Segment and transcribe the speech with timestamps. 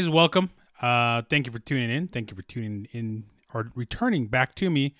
[0.00, 0.48] guys, welcome.
[0.80, 2.08] Uh, thank you for tuning in.
[2.08, 4.94] Thank you for tuning in or returning back to me.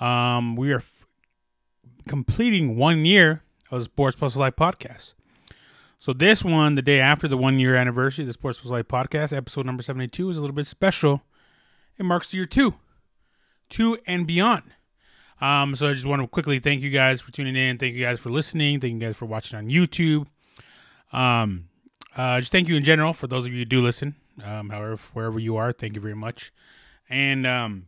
[0.00, 1.06] Um, we are f-
[2.08, 5.12] completing one year of the Sports Plus Life podcast.
[5.98, 8.88] So this one, the day after the one year anniversary of the Sports Plus Life
[8.88, 11.20] podcast, episode number seventy two, is a little bit special.
[11.98, 12.76] It marks year two,
[13.68, 14.62] two and beyond.
[15.42, 17.76] Um, so I just want to quickly thank you guys for tuning in.
[17.76, 18.80] Thank you guys for listening.
[18.80, 20.26] Thank you guys for watching on YouTube.
[21.12, 21.68] Um,
[22.16, 24.14] uh, just thank you in general for those of you who do listen.
[24.42, 26.52] Um, however, wherever you are, thank you very much.
[27.08, 27.86] And um,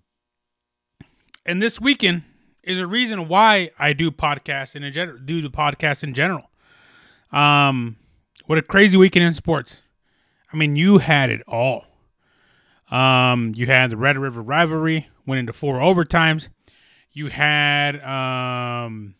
[1.46, 2.22] and this weekend
[2.62, 6.50] is a reason why I do podcasts and in general do the podcast in general.
[7.32, 7.96] Um,
[8.46, 9.82] what a crazy weekend in sports.
[10.52, 11.84] I mean, you had it all.
[12.90, 16.48] Um, you had the Red River rivalry went into four overtimes.
[17.12, 19.14] You had um,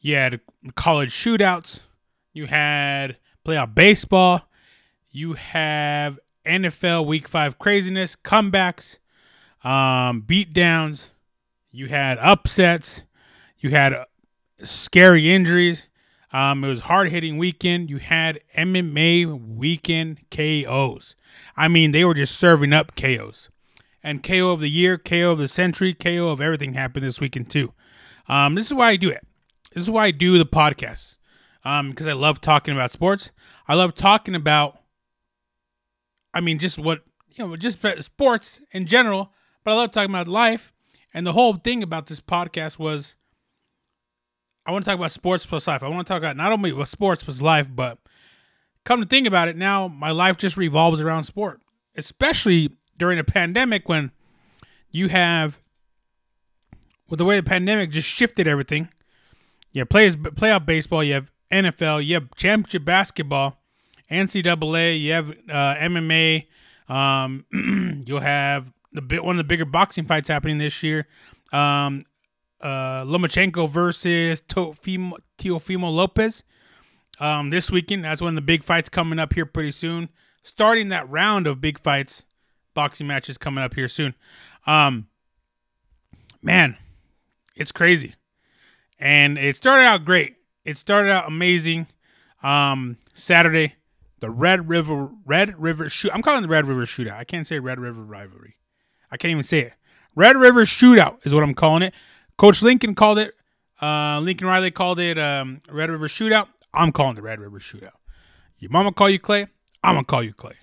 [0.00, 0.40] you had
[0.74, 1.82] college shootouts.
[2.32, 4.48] You had playoff baseball.
[5.10, 8.98] You have NFL Week Five craziness, comebacks,
[9.64, 11.10] um, beatdowns.
[11.70, 13.04] You had upsets.
[13.58, 14.04] You had uh,
[14.58, 15.88] scary injuries.
[16.32, 17.88] Um, it was hard hitting weekend.
[17.88, 21.16] You had MMA weekend KOs.
[21.56, 23.48] I mean, they were just serving up KOs.
[24.02, 27.50] And KO of the year, KO of the century, KO of everything happened this weekend
[27.50, 27.72] too.
[28.28, 29.26] Um, this is why I do it.
[29.72, 31.16] This is why I do the podcast.
[31.64, 33.32] Um, because I love talking about sports.
[33.66, 34.77] I love talking about.
[36.34, 39.32] I mean, just what you know, just sports in general.
[39.64, 40.72] But I love talking about life.
[41.14, 43.16] And the whole thing about this podcast was
[44.66, 45.82] I want to talk about sports plus life.
[45.82, 47.98] I want to talk about not only what sports plus life, but
[48.84, 51.62] come to think about it, now my life just revolves around sport,
[51.96, 54.10] especially during a pandemic when
[54.90, 55.58] you have,
[57.08, 58.88] with the way the pandemic just shifted everything.
[59.72, 63.57] You have players, playoff baseball, you have NFL, you have championship basketball,
[64.10, 66.46] NCAA, you have uh, MMA,
[66.88, 67.44] um,
[68.06, 71.06] you'll have the bit one of the bigger boxing fights happening this year.
[71.52, 72.04] Um,
[72.60, 76.42] uh, Lomachenko versus Teofimo, Teofimo Lopez
[77.20, 78.04] um, this weekend.
[78.04, 80.08] That's one of the big fights coming up here pretty soon.
[80.42, 82.24] Starting that round of big fights,
[82.74, 84.14] boxing matches coming up here soon.
[84.66, 85.08] Um,
[86.42, 86.76] man,
[87.54, 88.14] it's crazy,
[88.98, 90.36] and it started out great.
[90.64, 91.86] It started out amazing.
[92.42, 93.74] Um, Saturday,
[94.20, 96.10] the Red River Red River shoot.
[96.12, 97.16] I'm calling the Red River shootout.
[97.16, 98.56] I can't say Red River rivalry.
[99.10, 99.72] I can't even say it.
[100.14, 101.94] Red River shootout is what I'm calling it.
[102.36, 103.34] Coach Lincoln called it.
[103.80, 106.48] Uh, Lincoln Riley called it um, Red River Shootout.
[106.74, 107.92] I'm calling the Red River Shootout.
[108.58, 109.46] Your mama call you Clay.
[109.82, 110.54] I'm gonna call you Clay.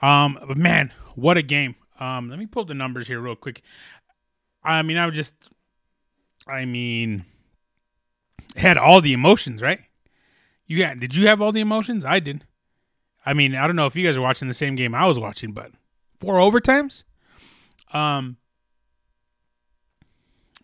[0.00, 1.74] Um, but man, what a game.
[1.98, 3.62] Um, let me pull the numbers here real quick.
[4.64, 5.34] I mean, I was just,
[6.46, 7.24] I mean,
[8.56, 9.80] had all the emotions, right?
[10.66, 12.04] You had, did you have all the emotions?
[12.04, 12.44] I did.
[13.24, 15.18] I mean, I don't know if you guys are watching the same game I was
[15.18, 15.72] watching, but
[16.18, 17.04] four overtimes.
[17.92, 18.36] Um,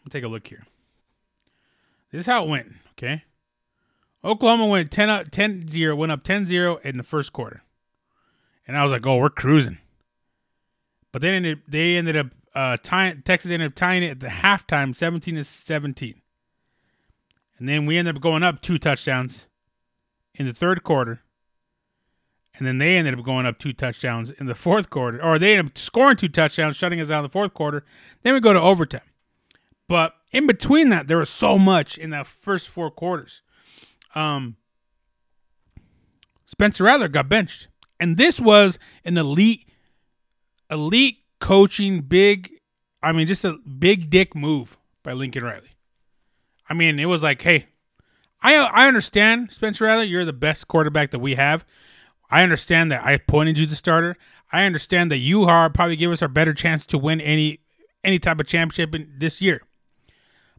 [0.08, 0.64] take a look here.
[2.10, 3.25] This is how it went, okay?
[4.25, 7.62] Oklahoma went 10 up 10 0, went up 10 0 in the first quarter.
[8.66, 9.78] And I was like, oh, we're cruising.
[11.12, 14.94] But then they ended up uh, tying, Texas ended up tying it at the halftime
[14.94, 16.20] 17 to 17.
[17.58, 19.47] And then we ended up going up two touchdowns
[20.34, 21.22] in the third quarter.
[22.56, 25.22] And then they ended up going up two touchdowns in the fourth quarter.
[25.22, 27.84] Or they ended up scoring two touchdowns, shutting us down in the fourth quarter.
[28.22, 29.02] Then we go to overtime.
[29.88, 33.42] But in between that, there was so much in the first four quarters.
[34.14, 34.56] Um,
[36.46, 37.68] Spencer Rattler got benched,
[38.00, 39.68] and this was an elite,
[40.70, 42.50] elite coaching, big.
[43.02, 45.70] I mean, just a big dick move by Lincoln Riley.
[46.69, 47.66] I mean, it was like, hey,
[48.43, 51.64] I I understand Spencer Rattler, you're the best quarterback that we have.
[52.31, 54.17] I understand that I appointed you the starter.
[54.52, 57.61] I understand that you are probably give us our better chance to win any
[58.05, 59.62] any type of championship in this year.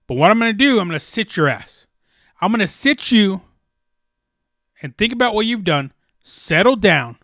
[0.07, 1.87] But what I'm going to do, I'm going to sit your ass.
[2.41, 3.41] I'm going to sit you
[4.81, 5.93] and think about what you've done.
[6.23, 7.17] Settle down.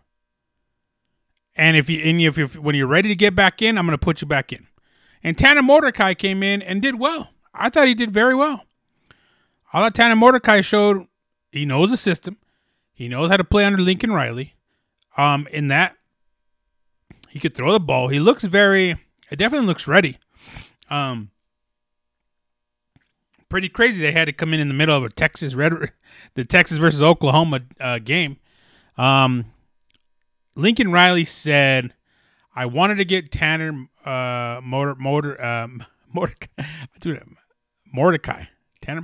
[1.56, 3.98] And if you and if you when you're ready to get back in, I'm going
[3.98, 4.66] to put you back in.
[5.22, 7.30] And Tanner Mordecai came in and did well.
[7.54, 8.65] I thought he did very well.
[9.76, 11.06] I thought Tanner Mordecai showed
[11.52, 12.38] he knows the system.
[12.94, 14.54] He knows how to play under Lincoln Riley.
[15.18, 15.96] Um, in that
[17.28, 18.08] he could throw the ball.
[18.08, 18.96] He looks very.
[19.30, 20.16] It definitely looks ready.
[20.88, 21.30] Um,
[23.50, 24.00] pretty crazy.
[24.00, 25.92] They had to come in in the middle of a Texas Red,
[26.34, 28.38] the Texas versus Oklahoma uh, game.
[28.96, 29.52] Um,
[30.54, 31.92] Lincoln Riley said,
[32.54, 35.84] "I wanted to get Tanner uh, um,
[36.14, 36.64] Mordecai,
[37.00, 37.22] dude,
[37.92, 38.44] Mordecai,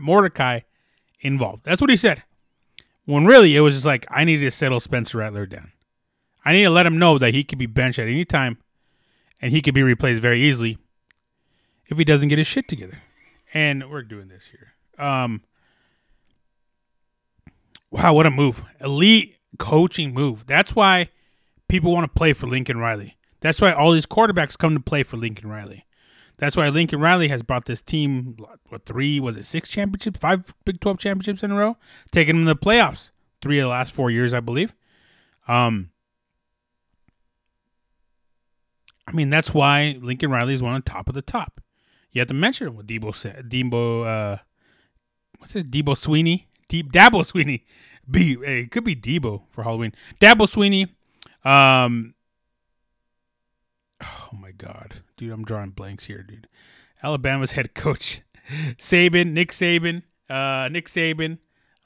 [0.01, 0.61] Mordecai
[1.21, 2.23] involved." That's what he said.
[3.05, 5.73] When really it was just like I needed to settle Spencer Rattler down.
[6.45, 8.59] I need to let him know that he could be benched at any time
[9.41, 10.79] and he could be replaced very easily
[11.87, 13.03] if he doesn't get his shit together.
[13.53, 14.73] And we're doing this here.
[15.05, 15.43] Um,
[17.91, 18.63] wow, what a move.
[18.81, 20.47] Elite coaching move.
[20.47, 21.11] That's why
[21.69, 23.17] people want to play for Lincoln Riley.
[23.41, 25.85] That's why all these quarterbacks come to play for Lincoln Riley.
[26.39, 28.37] That's why Lincoln Riley has brought this team
[28.69, 31.77] what three was it six championships, five Big Twelve championships in a row,
[32.11, 34.75] taking them to the playoffs three of the last four years, I believe.
[35.49, 35.91] Um,
[39.07, 41.61] I mean that's why Lincoln Riley is one on top of the top.
[42.13, 43.49] You have to mention with Debo said.
[43.49, 44.39] Debo, uh,
[45.39, 45.65] what's this?
[45.65, 46.49] Debo Sweeney?
[46.69, 47.65] Deep Dabo Sweeney.
[48.13, 49.93] Hey, it could be Debo for Halloween.
[50.21, 50.89] Dabo Sweeney.
[51.45, 52.15] Um,
[54.03, 54.29] oh
[54.63, 56.47] God, dude, I'm drawing blanks here, dude.
[57.03, 58.23] Alabama's head coach,
[58.79, 61.39] Saban, Nick Saban, uh, Nick Saban,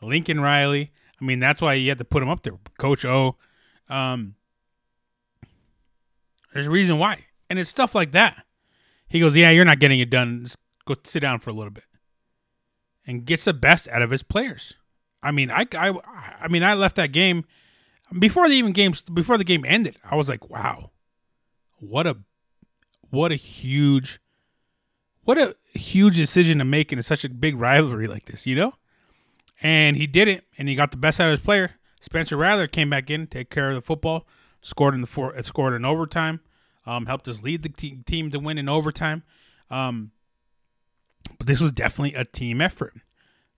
[0.03, 0.93] Lincoln Riley.
[1.21, 3.37] I mean, that's why you have to put him up there, Coach O.
[3.89, 4.35] Um,
[6.53, 8.45] there's a reason why, and it's stuff like that.
[9.09, 10.43] He goes, "Yeah, you're not getting it done.
[10.45, 11.85] Just go sit down for a little bit,"
[13.07, 14.75] and gets the best out of his players.
[15.23, 15.95] I mean, I, I,
[16.43, 17.45] I mean, I left that game
[18.19, 19.97] before the even games before the game ended.
[20.05, 20.91] I was like, "Wow,
[21.79, 22.19] what a,
[23.11, 24.21] what a huge,
[25.25, 28.75] what a huge decision to make in such a big rivalry like this," you know.
[29.63, 31.73] And he did it, and he got the best out of his player.
[32.01, 34.27] Spencer Rattler came back in, take care of the football,
[34.61, 36.41] scored in the four, scored in overtime
[36.87, 39.25] um, helped us lead the te- team to win in overtime.
[39.71, 40.13] Um,
[41.37, 42.95] but this was definitely a team effort.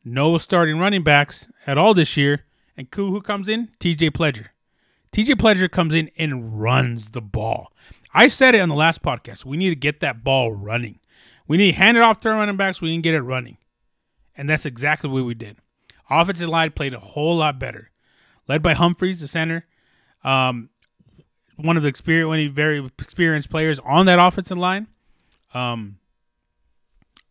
[0.04, 2.44] No starting running backs at all this year.
[2.76, 3.68] And who comes in?
[3.78, 4.46] TJ Pledger.
[5.12, 7.72] TJ Pledger comes in and runs the ball.
[8.12, 9.44] I said it on the last podcast.
[9.44, 11.00] We need to get that ball running.
[11.46, 12.80] We need to hand it off to our running backs.
[12.80, 13.58] We need to get it running.
[14.36, 15.56] And that's exactly what we did.
[16.10, 17.90] Offensive line played a whole lot better.
[18.46, 19.66] Led by Humphreys, the center.
[20.24, 20.70] Um,
[21.56, 24.86] one of the experience, very experienced players on that offensive line.
[25.54, 25.98] Um,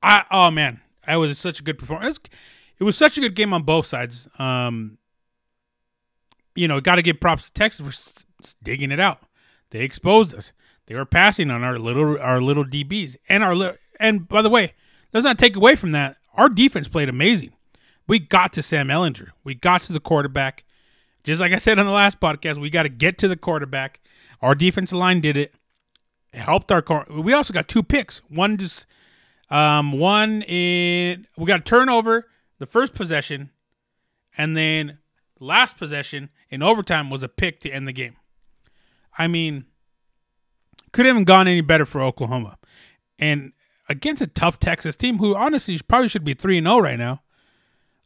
[0.04, 2.20] I oh man, that was such a good performance.
[2.80, 4.28] It was such a good game on both sides.
[4.38, 4.98] Um,
[6.56, 9.22] you know, got to give props to Texas for digging it out.
[9.72, 10.52] They exposed us.
[10.88, 13.76] They were passing on our little our little DBs and our little.
[14.00, 14.74] And by the way,
[15.14, 16.18] let's not take away from that.
[16.34, 17.54] Our defense played amazing.
[18.08, 19.30] We got to Sam Ehlinger.
[19.44, 20.64] We got to the quarterback.
[21.24, 24.00] Just like I said on the last podcast, we got to get to the quarterback.
[24.42, 25.54] Our defensive line did it.
[26.32, 27.06] It helped our car.
[27.10, 28.20] We also got two picks.
[28.30, 28.86] One just
[29.50, 32.28] um one in we got a turnover
[32.60, 33.50] the first possession
[34.38, 34.98] and then
[35.40, 38.16] last possession in overtime was a pick to end the game.
[39.18, 39.66] I mean,
[40.92, 42.58] could have gone any better for Oklahoma.
[43.20, 43.54] And
[43.90, 47.22] against a tough Texas team who honestly probably should be 3 and 0 right now.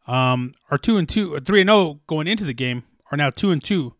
[0.08, 3.52] Um are 2 and 2 3 and 0 going into the game are now 2
[3.52, 3.94] and 2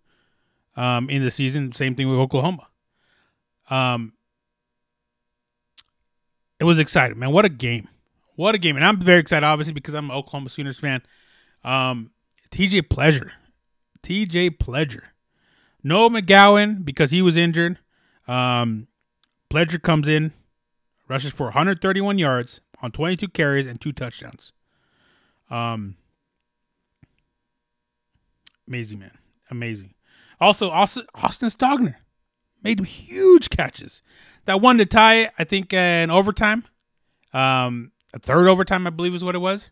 [0.76, 1.72] um, in the season.
[1.74, 2.68] Same thing with Oklahoma.
[3.70, 4.14] Um,
[6.60, 7.32] it was exciting, man.
[7.32, 7.88] What a game!
[8.36, 8.76] What a game!
[8.76, 11.02] And I'm very excited, obviously, because I'm an Oklahoma Sooners fan.
[11.64, 12.12] Um,
[12.52, 13.34] TJ Pleasure.
[14.04, 15.14] TJ Pleasure.
[15.84, 17.78] no McGowan because he was injured.
[18.28, 18.88] Um,
[19.50, 20.34] Pledger comes in,
[21.08, 24.54] rushes for 131 yards on 22 carries and two touchdowns.
[25.50, 25.98] Um,
[28.68, 29.18] amazing, man,
[29.50, 29.94] amazing.
[30.40, 31.96] Also, Austin, Austin Stogner
[32.64, 34.02] made huge catches.
[34.46, 36.66] That one to tie, I think, uh, in overtime,
[37.34, 39.70] um, a third overtime, I believe, is what it was.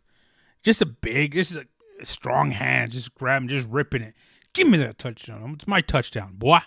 [0.64, 1.66] Just a big, is a
[2.04, 4.14] strong hand, just grabbing, just ripping it.
[4.54, 5.52] Give me that touchdown.
[5.54, 6.60] It's my touchdown, boy.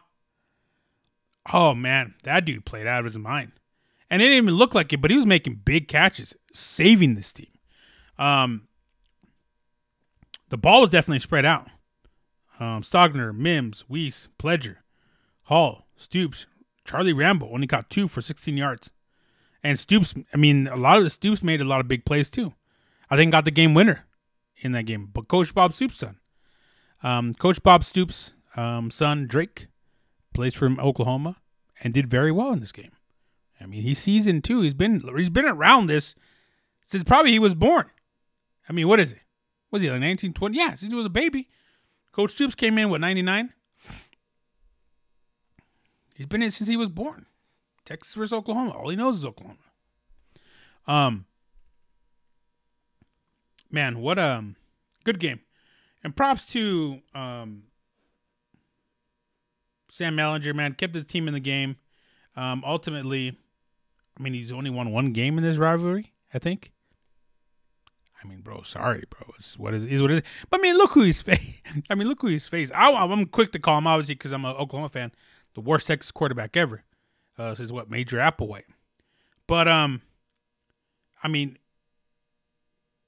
[1.51, 3.53] Oh man, that dude played out of his mind,
[4.11, 7.33] and it didn't even look like it, but he was making big catches, saving this
[7.33, 7.49] team.
[8.19, 8.69] Um,
[10.51, 11.69] the ball was definitely spread out
[12.61, 14.77] um, Stogner, Mims, Wease, Pledger,
[15.45, 16.47] Hall, Stoops,
[16.85, 18.93] Charlie Rambo only got two for 16 yards.
[19.63, 22.29] And Stoops, I mean, a lot of the Stoops made a lot of big plays
[22.29, 22.55] too.
[23.11, 24.07] I think got the game winner
[24.57, 25.09] in that game.
[25.13, 26.19] But Coach Bob Stoops' son,
[27.03, 29.69] um, Coach Bob Stoops' um, son Drake,
[30.33, 31.37] plays for Oklahoma
[31.83, 32.93] and did very well in this game.
[33.61, 34.61] I mean, he's seasoned too.
[34.61, 36.15] He's been he's been around this
[36.87, 37.91] since probably he was born.
[38.69, 39.21] I mean, what is it?
[39.71, 40.57] Was he like 1920?
[40.57, 41.49] Yeah, since he was a baby.
[42.13, 43.53] Coach Stoops came in, what, 99?
[46.15, 47.27] He's been in since he was born.
[47.85, 48.73] Texas versus Oklahoma.
[48.73, 49.59] All he knows is Oklahoma.
[50.87, 51.25] Um,
[53.71, 54.57] man, what a um,
[55.05, 55.41] good game.
[56.05, 57.65] And props to um,
[59.93, 61.77] Sam Ehlinger, man, kept his team in the game.
[62.35, 63.37] Um, ultimately,
[64.19, 66.73] I mean, he's only won one game in this rivalry, I think.
[68.25, 69.35] I mean, bro, sorry, bro.
[69.37, 70.23] It's what is, is what is.
[70.49, 71.61] But I mean, look who he's face.
[71.91, 72.71] I mean, look who he's face.
[72.75, 75.13] I, I'm quick to call him, obviously, because I'm an Oklahoma fan.
[75.53, 76.85] The worst Texas quarterback ever.
[77.37, 78.71] Uh, this is what Major Applewhite.
[79.47, 80.01] But um,
[81.23, 81.59] I mean,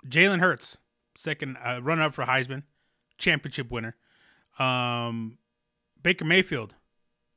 [0.07, 0.77] Jalen Hurts,
[1.17, 2.65] second uh, runner up for Heisman,
[3.17, 3.97] championship winner.
[4.59, 5.39] Um,
[6.05, 6.77] Baker Mayfield,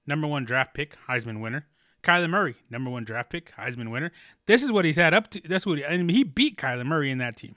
[0.06, 1.66] number one draft pick, Heisman winner.
[2.04, 4.12] Kyler Murray, number one draft pick, Heisman winner.
[4.46, 5.42] This is what he's had up to.
[5.42, 7.56] That's what he, and he beat Kyler Murray in that team.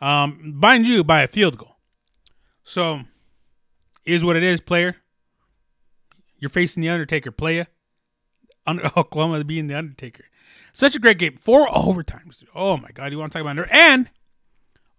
[0.00, 1.76] Um, mind you, by a field goal.
[2.64, 3.02] So,
[4.04, 4.96] is what it is, player.
[6.38, 7.68] You're facing the Undertaker, player.
[8.66, 10.24] Under, Oklahoma being the Undertaker.
[10.72, 11.36] Such a great game.
[11.36, 12.44] Four overtimes.
[12.54, 14.10] Oh my God, you want to talk about under and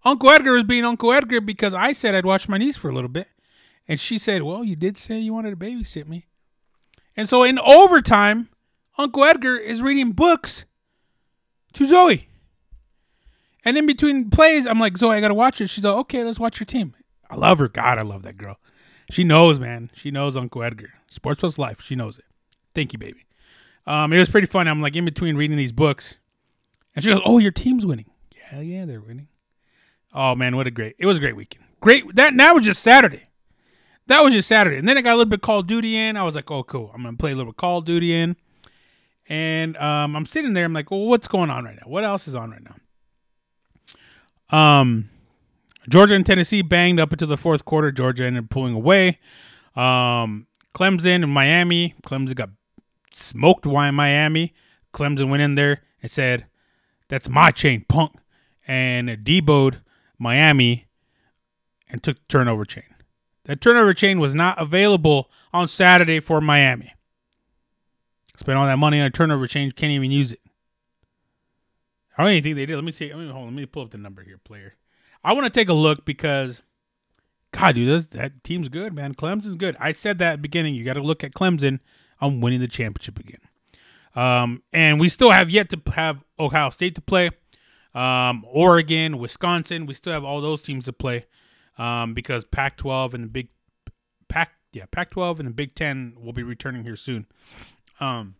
[0.04, 2.94] Uncle Edgar was being Uncle Edgar because I said I'd watch my niece for a
[2.94, 3.28] little bit.
[3.86, 6.26] And she said, Well, you did say you wanted to babysit me.
[7.16, 8.48] And so in overtime,
[8.98, 10.64] Uncle Edgar is reading books
[11.74, 12.28] to Zoe.
[13.64, 15.70] And in between plays, I'm like, Zoe, I gotta watch it.
[15.70, 16.94] She's like, okay, let's watch your team.
[17.30, 17.68] I love her.
[17.68, 18.58] God, I love that girl.
[19.10, 19.90] She knows, man.
[19.94, 20.92] She knows Uncle Edgar.
[21.08, 21.80] Sports plus life.
[21.80, 22.24] She knows it.
[22.74, 23.24] Thank you, baby.
[23.86, 24.66] Um, it was pretty fun.
[24.66, 26.18] I'm like in between reading these books,
[26.94, 29.28] and she goes, "Oh, your team's winning." Yeah, yeah, they're winning.
[30.12, 30.96] Oh man, what a great!
[30.98, 31.64] It was a great weekend.
[31.80, 32.14] Great.
[32.16, 33.24] That that was just Saturday.
[34.06, 36.16] That was just Saturday, and then I got a little bit Call of Duty in.
[36.16, 36.90] I was like, "Oh, cool.
[36.94, 38.36] I'm gonna play a little bit Call of Duty in."
[39.28, 40.66] And um, I'm sitting there.
[40.66, 41.86] I'm like, "Well, what's going on right now?
[41.86, 42.74] What else is on right now?"
[44.56, 45.08] Um,
[45.88, 47.90] Georgia and Tennessee banged up into the fourth quarter.
[47.90, 49.18] Georgia ended up pulling away.
[49.74, 51.94] Um, Clemson and Miami.
[52.02, 52.50] Clemson got
[53.12, 54.52] smoked wine, Miami.
[54.92, 56.44] Clemson went in there and said,
[57.08, 58.12] "That's my chain, punk,"
[58.66, 59.80] and deboed
[60.18, 60.86] Miami
[61.88, 62.93] and took turnover chain.
[63.44, 66.94] That turnover chain was not available on Saturday for Miami.
[68.36, 70.40] Spent all that money on a turnover chain, can't even use it.
[72.16, 72.76] I don't even think they did.
[72.76, 73.12] Let me see.
[73.12, 73.48] Let me hold.
[73.48, 74.74] On, let me pull up the number here, player.
[75.22, 76.62] I want to take a look because,
[77.52, 79.14] God, dude, this, that team's good, man.
[79.14, 79.76] Clemson's good.
[79.80, 80.74] I said that at the beginning.
[80.74, 81.80] You got to look at Clemson
[82.20, 83.40] on winning the championship again.
[84.14, 87.30] Um, and we still have yet to have Ohio State to play,
[87.94, 89.86] um, Oregon, Wisconsin.
[89.86, 91.26] We still have all those teams to play
[91.78, 93.48] um, because Pac-12 and the Big
[94.28, 97.26] Pac, yeah, Pac-12 and the Big Ten will be returning here soon.
[98.00, 98.36] Um,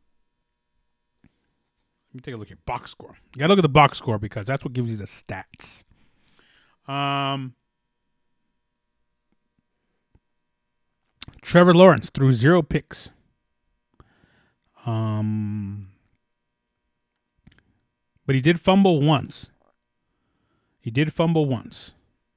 [2.12, 3.16] let me take a look at box score.
[3.34, 5.84] You got to look at the box score because that's what gives you the stats.
[6.86, 7.54] Um,
[11.42, 13.10] Trevor Lawrence threw zero picks.
[14.86, 15.88] Um,
[18.26, 19.50] but he did fumble once.
[20.80, 21.93] He did fumble once.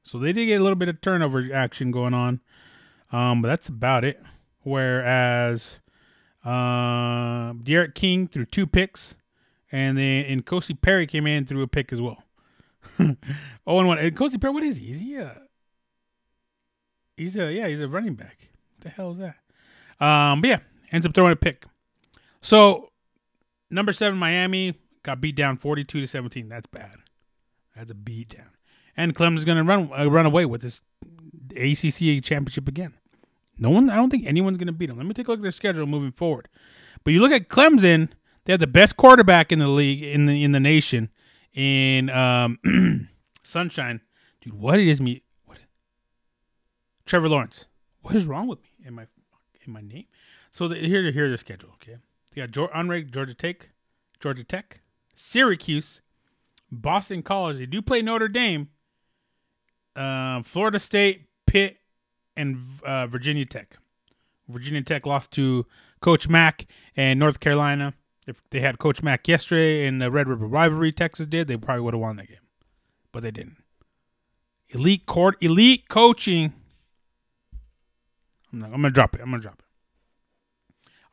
[0.07, 2.39] So they did get a little bit of turnover action going on.
[3.11, 4.21] Um, but that's about it.
[4.63, 5.79] Whereas
[6.45, 9.15] uh, D'Eriq King threw two picks,
[9.71, 12.23] and then and Kosi Perry came in threw a pick as well.
[12.99, 13.99] oh and one.
[13.99, 14.91] And Kosi Perry, what is he?
[14.91, 15.41] Is he a?
[17.15, 17.67] He's a yeah.
[17.67, 18.49] He's a running back.
[18.75, 19.35] What the hell is that?
[20.05, 20.59] Um, but yeah,
[20.91, 21.65] ends up throwing a pick.
[22.41, 22.91] So,
[23.71, 26.47] number seven, Miami got beat down 42 to 17.
[26.47, 26.97] That's bad.
[27.75, 28.56] That's a beat down.
[28.97, 30.81] And Clemson's going to run uh, run away with this
[31.55, 32.93] ACC championship again.
[33.59, 34.97] No one, I don't think anyone's going to beat them.
[34.97, 36.47] Let me take a look at their schedule moving forward.
[37.03, 38.09] But you look at Clemson;
[38.45, 41.09] they have the best quarterback in the league in the in the nation
[41.53, 42.59] in um,
[43.43, 44.01] Sunshine.
[44.41, 45.23] Dude, what is me?
[45.45, 45.59] What?
[47.05, 47.65] Trevor Lawrence.
[48.01, 48.67] What is wrong with me?
[48.87, 49.05] in my
[49.65, 50.05] in my name?
[50.51, 51.69] So the, here, here the schedule.
[51.75, 51.97] Okay,
[52.33, 53.69] they got unranked Georgia Tech,
[54.19, 54.81] Georgia Tech,
[55.13, 56.01] Syracuse,
[56.71, 57.57] Boston College.
[57.57, 58.69] They do play Notre Dame,
[59.97, 61.77] uh, Florida State, Pitt,
[62.35, 63.77] and uh, Virginia Tech.
[64.47, 65.65] Virginia Tech lost to
[65.99, 67.93] Coach Mack and North Carolina.
[68.27, 71.81] If they had Coach Mack yesterday in the Red River rivalry, Texas did, they probably
[71.81, 72.37] would have won that game,
[73.11, 73.57] but they didn't.
[74.69, 76.53] Elite court, elite coaching.
[78.51, 79.21] I'm, not, I'm gonna drop it.
[79.21, 79.65] I'm gonna drop it.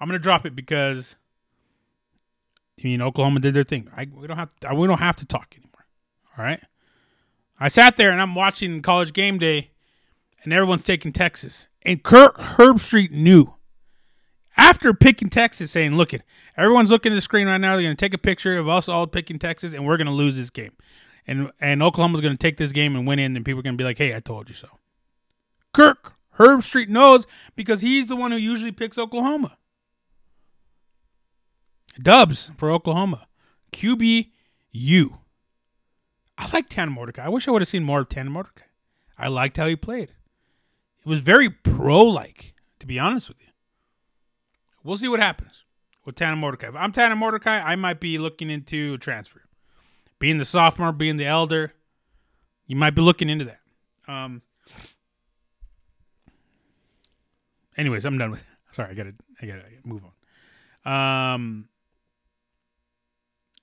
[0.00, 1.16] I'm gonna drop it because
[2.78, 3.88] I mean Oklahoma did their thing.
[3.96, 5.86] I we don't have to, we don't have to talk anymore.
[6.36, 6.60] All right.
[7.58, 9.70] I sat there and I'm watching College Game Day,
[10.42, 11.68] and everyone's taking Texas.
[11.82, 13.54] And Kirk Herbstreit knew
[14.56, 16.12] after picking Texas, saying, "Look
[16.56, 17.76] everyone's looking at the screen right now.
[17.76, 20.12] They're going to take a picture of us all picking Texas, and we're going to
[20.12, 20.72] lose this game."
[21.26, 23.76] And and Oklahoma's going to take this game and win in, and people are going
[23.76, 24.68] to be like, "Hey, I told you so."
[25.72, 29.56] Kirk Herbstreit knows because he's the one who usually picks Oklahoma.
[32.00, 33.28] Dubs for Oklahoma.
[33.72, 34.30] QB
[34.72, 35.18] U.
[36.36, 37.24] I like Tanner Mordecai.
[37.24, 38.64] I wish I would have seen more of Tanner Mordecai.
[39.16, 40.10] I liked how he played.
[41.04, 43.48] It was very pro like, to be honest with you.
[44.82, 45.64] We'll see what happens
[46.04, 46.68] with Tanner Mordecai.
[46.68, 49.42] If I'm Tanner Mordecai, I might be looking into a transfer.
[50.18, 51.74] Being the sophomore, being the elder,
[52.66, 53.60] You might be looking into that.
[54.08, 54.42] Um.
[57.76, 58.40] Anyways, I'm done with.
[58.40, 58.46] It.
[58.72, 60.02] Sorry, I gotta, I gotta move
[60.84, 61.34] on.
[61.34, 61.68] Um.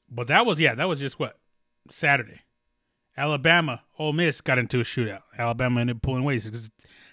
[0.09, 1.37] But that was yeah, that was just what
[1.89, 2.41] Saturday.
[3.17, 5.21] Alabama, Ole Miss got into a shootout.
[5.37, 6.39] Alabama ended up pulling away.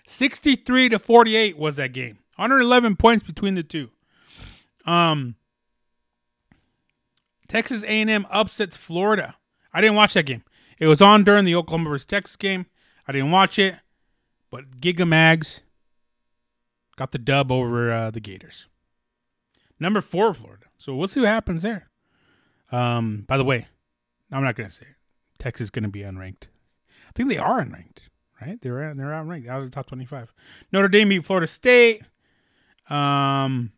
[0.07, 2.19] 63 to 48 was that game.
[2.37, 3.91] 111 points between the two.
[4.87, 5.35] Um,
[7.49, 9.37] Texas A&M upsets Florida.
[9.73, 10.45] I didn't watch that game.
[10.79, 12.07] It was on during the Oklahoma vs.
[12.07, 12.67] Texas game.
[13.07, 13.77] I didn't watch it,
[14.51, 15.63] but Giga Mags
[16.97, 18.67] got the dub over uh, the Gators.
[19.81, 20.67] Number four, Florida.
[20.79, 21.89] So we'll see what happens there.
[22.71, 23.67] Um, by the way,
[24.31, 24.98] I'm not gonna say it.
[25.39, 26.45] Texas is gonna be unranked.
[27.09, 28.01] I think they are unranked,
[28.41, 28.61] right?
[28.61, 30.33] They're they're unranked out of the top 25.
[30.73, 32.03] Notre Dame beat Florida State.
[32.89, 33.73] Um,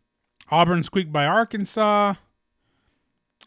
[0.49, 2.15] Auburn squeaked by Arkansas.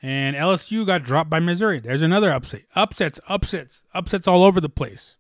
[0.03, 1.81] And LSU got dropped by Missouri.
[1.81, 2.65] There's another upset.
[2.75, 5.15] Upsets, upsets, upsets all over the place.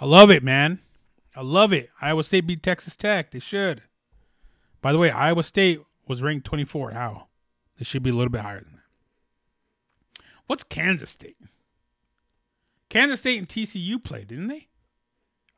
[0.00, 0.80] I love it, man.
[1.36, 1.90] I love it.
[2.00, 3.32] Iowa State beat Texas Tech.
[3.32, 3.82] They should.
[4.80, 6.92] By the way, Iowa State was ranked 24.
[6.92, 7.26] How?
[7.78, 8.83] They should be a little bit higher than that.
[10.46, 11.36] What's Kansas State?
[12.88, 14.68] Kansas State and TCU played, didn't they?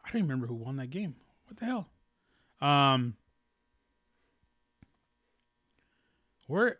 [0.05, 1.16] I don't remember who won that game.
[1.47, 1.88] What the hell?
[2.61, 3.16] Um,
[6.47, 6.78] where?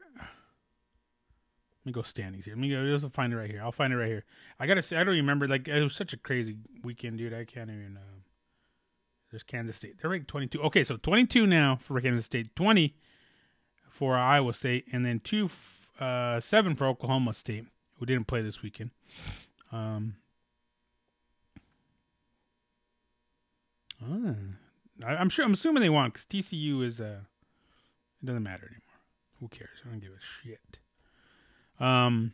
[1.87, 2.55] Let me go standings here.
[2.55, 2.99] Let me go.
[2.99, 3.61] Just find it right here.
[3.63, 4.25] I'll find it right here.
[4.59, 5.47] I gotta say, I don't remember.
[5.47, 7.35] Like it was such a crazy weekend, dude.
[7.35, 7.97] I can't even.
[7.97, 8.17] Uh,
[9.31, 10.01] there's Kansas State.
[10.01, 10.63] They're ranked 22.
[10.63, 12.95] Okay, so 22 now for Kansas State, 20
[13.91, 15.51] for Iowa State, and then two,
[15.99, 17.67] uh, seven for Oklahoma State,
[17.99, 18.91] who didn't play this weekend.
[19.73, 20.17] Um,
[24.03, 24.33] uh,
[25.05, 25.45] I, am sure.
[25.45, 27.01] I'm assuming they won because TCU is.
[27.01, 27.21] Uh,
[28.23, 28.83] it doesn't matter anymore.
[29.41, 29.79] Who cares?
[29.85, 30.79] I don't give a shit.
[31.79, 32.33] Um,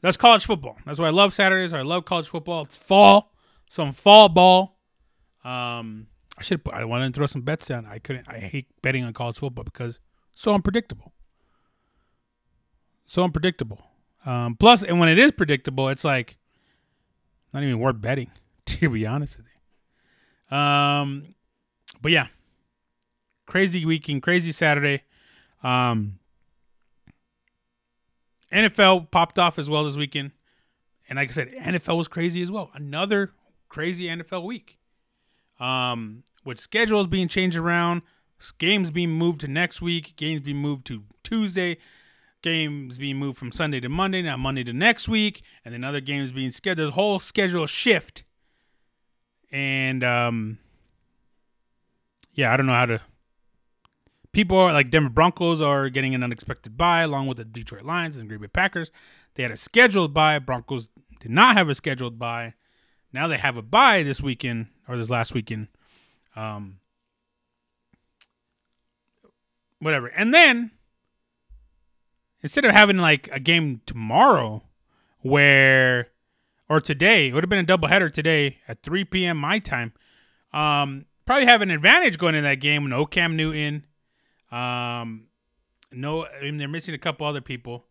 [0.00, 0.76] that's college football.
[0.84, 1.72] That's why I love Saturdays.
[1.72, 2.62] I love college football.
[2.64, 3.32] It's fall,
[3.70, 4.78] some fall ball.
[5.44, 6.60] Um, I should.
[6.70, 7.86] I wanted to throw some bets down.
[7.86, 8.28] I couldn't.
[8.28, 10.00] I hate betting on college football because
[10.34, 11.13] so unpredictable.
[13.06, 13.80] So unpredictable.
[14.26, 16.36] Um, plus, and when it is predictable, it's like
[17.52, 18.30] not even worth betting.
[18.66, 19.46] To be honest with
[20.50, 20.56] you.
[20.56, 21.34] Um,
[22.00, 22.28] but yeah,
[23.46, 25.02] crazy weekend, crazy Saturday.
[25.62, 26.18] Um,
[28.50, 30.30] NFL popped off as well this weekend.
[31.08, 32.70] And like I said, NFL was crazy as well.
[32.72, 33.32] Another
[33.68, 34.78] crazy NFL week.
[35.60, 38.02] Um, with schedules being changed around,
[38.58, 41.78] games being moved to next week, games being moved to Tuesday,
[42.44, 46.00] games being moved from Sunday to Monday, now Monday to next week, and then other
[46.00, 46.78] games being scheduled.
[46.78, 48.22] There's a whole schedule shift.
[49.50, 50.58] And um,
[52.34, 53.00] yeah, I don't know how to
[54.32, 58.16] people are like Denver Broncos are getting an unexpected bye along with the Detroit Lions
[58.16, 58.90] and Green Bay Packers.
[59.34, 60.38] They had a scheduled bye.
[60.38, 62.54] Broncos did not have a scheduled bye.
[63.12, 65.68] Now they have a bye this weekend or this last weekend.
[66.36, 66.80] Um,
[69.78, 70.08] whatever.
[70.08, 70.72] And then
[72.44, 74.62] instead of having like a game tomorrow
[75.22, 76.10] where
[76.68, 79.38] or today, it would have been a doubleheader today at 3 p.m.
[79.38, 79.92] my time.
[80.52, 82.88] Um, probably have an advantage going in that game.
[82.88, 83.86] No Cam Newton,
[84.52, 85.26] um,
[85.92, 87.86] no, I mean, they're missing a couple other people,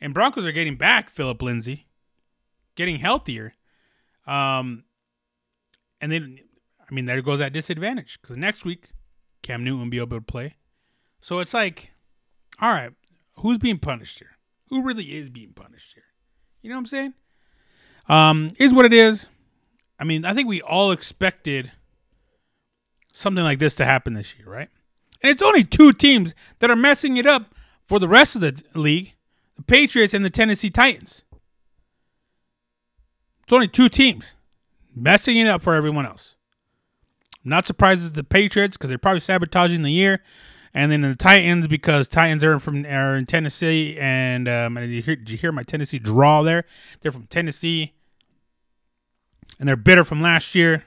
[0.00, 1.88] and Broncos are getting back Phillip Lindsay,
[2.76, 3.54] getting healthier.
[4.26, 4.84] Um,
[6.00, 6.38] and then,
[6.80, 8.90] I mean, there goes that disadvantage because next week
[9.42, 10.54] Cam Newton will be able to play.
[11.20, 11.90] So it's like,
[12.60, 12.92] all right,
[13.38, 14.36] who's being punished here?
[14.68, 16.04] Who really is being punished here?
[16.62, 17.14] You know what I'm saying?
[18.08, 19.26] Um, is what it is.
[19.98, 21.72] I mean, I think we all expected
[23.12, 24.68] something like this to happen this year, right?
[25.22, 27.44] And it's only two teams that are messing it up
[27.84, 29.14] for the rest of the league
[29.56, 31.24] the Patriots and the Tennessee Titans.
[33.42, 34.34] It's only two teams
[34.94, 36.34] messing it up for everyone else.
[37.44, 40.22] I'm not surprised it's the Patriots because they're probably sabotaging the year.
[40.76, 45.00] And then the Titans because Titans are from are in Tennessee, and um, and you
[45.00, 46.66] hear, did you hear my Tennessee draw there?
[47.00, 47.94] They're from Tennessee,
[49.58, 50.84] and they're bitter from last year,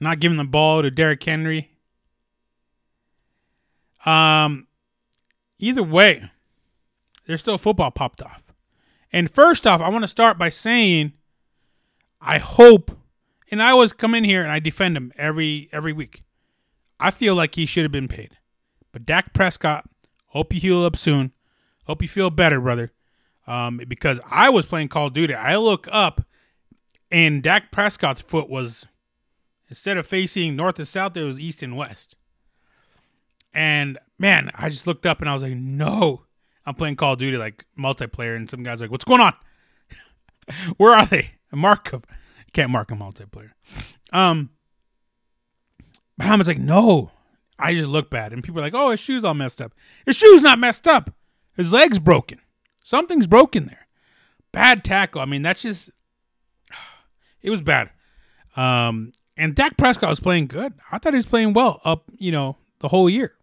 [0.00, 1.72] not giving the ball to Derrick Henry.
[4.06, 4.66] Um,
[5.58, 6.30] either way,
[7.26, 8.44] there's still football popped off.
[9.12, 11.12] And first off, I want to start by saying,
[12.22, 12.92] I hope,
[13.50, 16.22] and I always come in here and I defend him every every week.
[16.98, 18.38] I feel like he should have been paid,
[18.96, 19.84] but Dak Prescott,
[20.28, 21.32] hope you heal up soon.
[21.84, 22.92] Hope you feel better, brother.
[23.46, 26.22] Um, because I was playing Call of Duty, I look up,
[27.12, 28.86] and Dak Prescott's foot was
[29.68, 32.16] instead of facing north and south, it was east and west.
[33.52, 36.22] And man, I just looked up and I was like, no.
[36.64, 39.34] I'm playing Call of Duty like multiplayer, and some guys like, what's going on?
[40.78, 41.32] Where are they?
[41.52, 41.92] Mark.
[42.54, 43.50] Can't mark a multiplayer.
[44.10, 44.48] Um,
[46.16, 47.10] Muhammad's like, no.
[47.58, 49.72] I just look bad, and people are like, oh, his shoes all messed up.
[50.04, 51.14] His shoes not messed up.
[51.56, 52.40] His leg's broken.
[52.84, 53.86] Something's broken there.
[54.52, 55.20] Bad tackle.
[55.20, 55.90] I mean, that's just.
[57.42, 57.90] It was bad.
[58.56, 60.72] Um, and Dak Prescott was playing good.
[60.90, 63.34] I thought he was playing well up, you know, the whole year.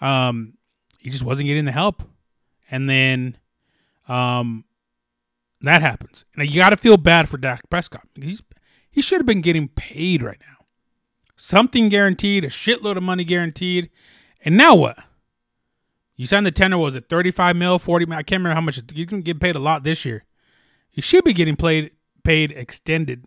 [0.00, 0.54] Um,
[1.00, 2.02] he just wasn't getting the help,
[2.70, 3.36] and then,
[4.08, 4.64] um,
[5.60, 6.24] that happens.
[6.36, 8.06] And you got to feel bad for Dak Prescott.
[8.14, 8.42] He's
[8.90, 10.53] he should have been getting paid right now,
[11.44, 13.90] something guaranteed, a shitload of money guaranteed,
[14.44, 14.96] and now what?
[16.16, 16.78] You signed the tender.
[16.78, 18.16] Was it thirty five mil, forty mil?
[18.18, 18.80] I can't remember how much.
[18.94, 20.24] You can get paid a lot this year.
[20.92, 21.90] You should be getting played
[22.22, 23.26] paid extended,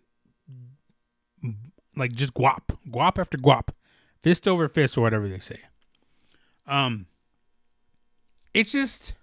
[1.96, 3.68] like just guap, guap after guap,
[4.20, 5.60] fist over fist or whatever they say.
[6.66, 7.06] Um,
[8.52, 9.14] it's just,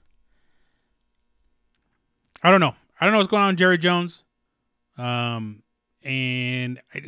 [2.41, 2.75] I don't know.
[2.99, 4.23] I don't know what's going on with Jerry Jones.
[4.97, 5.63] Um,
[6.03, 7.01] and I,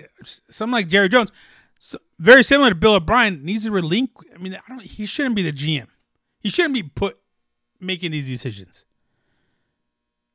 [0.49, 1.31] something like Jerry Jones,
[1.79, 4.27] so, very similar to Bill O'Brien, needs to relinquish.
[4.33, 4.81] I mean, I don't.
[4.81, 5.87] He shouldn't be the GM.
[6.39, 7.17] He shouldn't be put
[7.79, 8.85] making these decisions.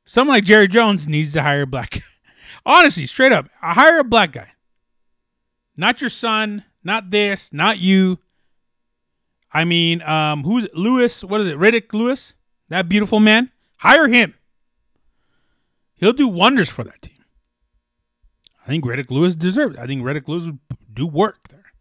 [0.05, 2.01] Someone like Jerry Jones needs to hire a black guy.
[2.65, 4.51] Honestly, straight up, hire a black guy.
[5.75, 8.19] Not your son, not this, not you.
[9.51, 11.23] I mean, um, who's Lewis?
[11.23, 11.57] What is it?
[11.57, 12.35] Riddick Lewis?
[12.69, 13.51] That beautiful man?
[13.77, 14.33] Hire him.
[15.95, 17.23] He'll do wonders for that team.
[18.63, 19.77] I think Riddick Lewis deserves.
[19.77, 20.59] I think Riddick Lewis would
[20.93, 21.73] do work there.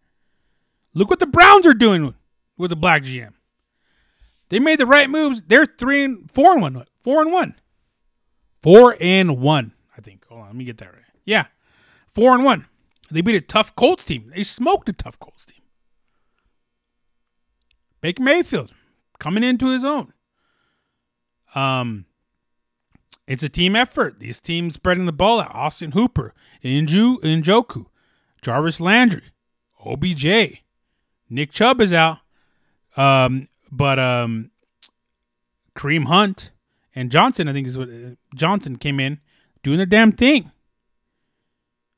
[0.95, 2.15] Look what the Browns are doing
[2.57, 3.33] with the black GM.
[4.49, 5.43] They made the right moves.
[5.43, 6.85] They're three and four and one.
[7.03, 7.55] Four and one.
[8.63, 9.73] Four and one.
[9.97, 10.27] I think.
[10.27, 11.03] Hold on, let me get that right.
[11.25, 11.47] Yeah,
[12.09, 12.67] four and one.
[13.11, 14.33] They beat a tough Colts team.
[14.35, 15.63] They smoked a tough Colts team.
[18.01, 18.73] Baker Mayfield
[19.19, 20.13] coming into his own.
[21.55, 22.07] Um,
[23.27, 24.19] it's a team effort.
[24.19, 25.55] These teams spreading the ball out.
[25.55, 27.87] Austin Hooper, Inju, Njoku,
[28.43, 29.23] Jarvis Landry,
[29.85, 30.63] OBJ.
[31.31, 32.19] Nick Chubb is out.
[32.97, 34.51] Um, but um,
[35.75, 36.51] Kareem Hunt
[36.95, 39.21] and Johnson, I think is what uh, Johnson came in
[39.63, 40.51] doing the damn thing.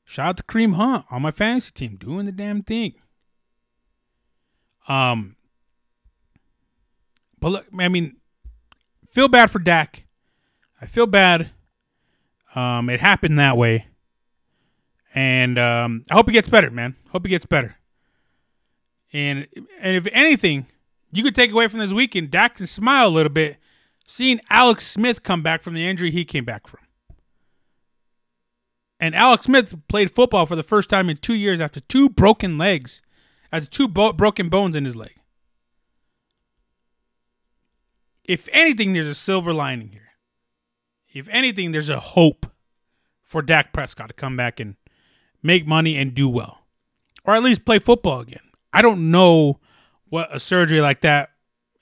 [0.05, 2.93] Shout out to Kareem Hunt on my fantasy team doing the damn thing.
[4.87, 5.35] Um,
[7.39, 8.17] but look, I mean,
[9.09, 10.05] feel bad for Dak.
[10.79, 11.49] I feel bad.
[12.53, 13.87] Um, it happened that way,
[15.15, 16.95] and um, I hope he gets better, man.
[17.09, 17.77] Hope he gets better.
[19.11, 19.47] And
[19.79, 20.67] and if anything,
[21.11, 23.57] you could take away from this weekend, Dak can smile a little bit,
[24.05, 26.81] seeing Alex Smith come back from the injury he came back from.
[28.99, 32.57] And Alex Smith played football for the first time in two years after two broken
[32.57, 33.01] legs,
[33.51, 35.15] has two bo- broken bones in his leg.
[38.23, 40.05] If anything, there's a silver lining here
[41.15, 42.45] if anything, there's a hope
[43.23, 44.75] for Dak Prescott to come back and
[45.45, 46.65] make money and do well,
[47.23, 48.41] or at least play football again.
[48.73, 49.59] I don't know
[50.09, 51.31] what a surgery like that,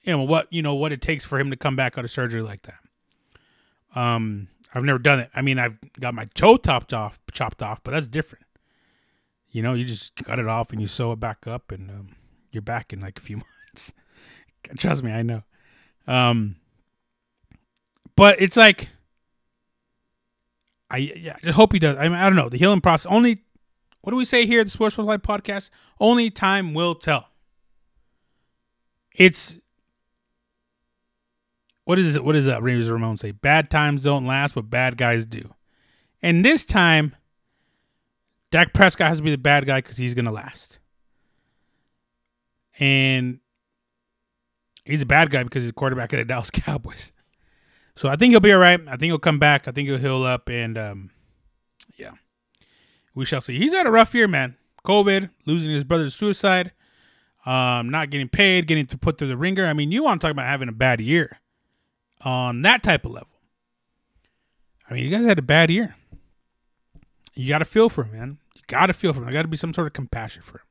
[0.02, 2.12] you know, what you know what it takes for him to come back out of
[2.12, 2.80] surgery like that.
[3.96, 5.30] Um, I've never done it.
[5.34, 8.46] I mean, I've got my toe chopped off, chopped off, but that's different.
[9.50, 12.08] You know, you just cut it off and you sew it back up, and um,
[12.52, 13.38] you're back in like a few
[13.72, 13.94] months.
[14.78, 15.44] Trust me, I know.
[16.06, 16.58] Um,
[18.16, 18.90] but it's like
[20.94, 21.98] I yeah, I hope he does.
[21.98, 23.12] I mean, I don't know the healing process.
[23.12, 23.43] Only
[24.04, 25.70] what do we say here at the Sports Life podcast?
[25.98, 27.30] Only time will tell.
[29.16, 29.60] It's
[31.86, 32.24] what is it?
[32.24, 33.32] What does that Raymond Ramon say?
[33.32, 35.54] Bad times don't last, but bad guys do.
[36.22, 37.16] And this time,
[38.52, 40.80] Dak Prescott has to be the bad guy because he's gonna last.
[42.78, 43.40] And
[44.84, 47.14] he's a bad guy because he's a quarterback of the Dallas Cowboys.
[47.96, 48.82] So I think he'll be all right.
[48.82, 49.66] I think he'll come back.
[49.70, 51.12] I think he'll heal up, and um,
[51.96, 52.12] yeah,
[53.16, 53.58] we shall see.
[53.58, 54.56] He's had a rough year, man.
[54.86, 56.72] COVID, losing his brother to suicide,
[57.46, 59.66] um, not getting paid, getting to put through the ringer.
[59.66, 61.40] I mean, you want to talk about having a bad year
[62.22, 63.28] on that type of level.
[64.90, 65.96] I mean, you guys had a bad year.
[67.34, 68.38] You got to feel for him, man.
[68.56, 69.26] You got to feel for him.
[69.26, 70.66] There got to be some sort of compassion for him.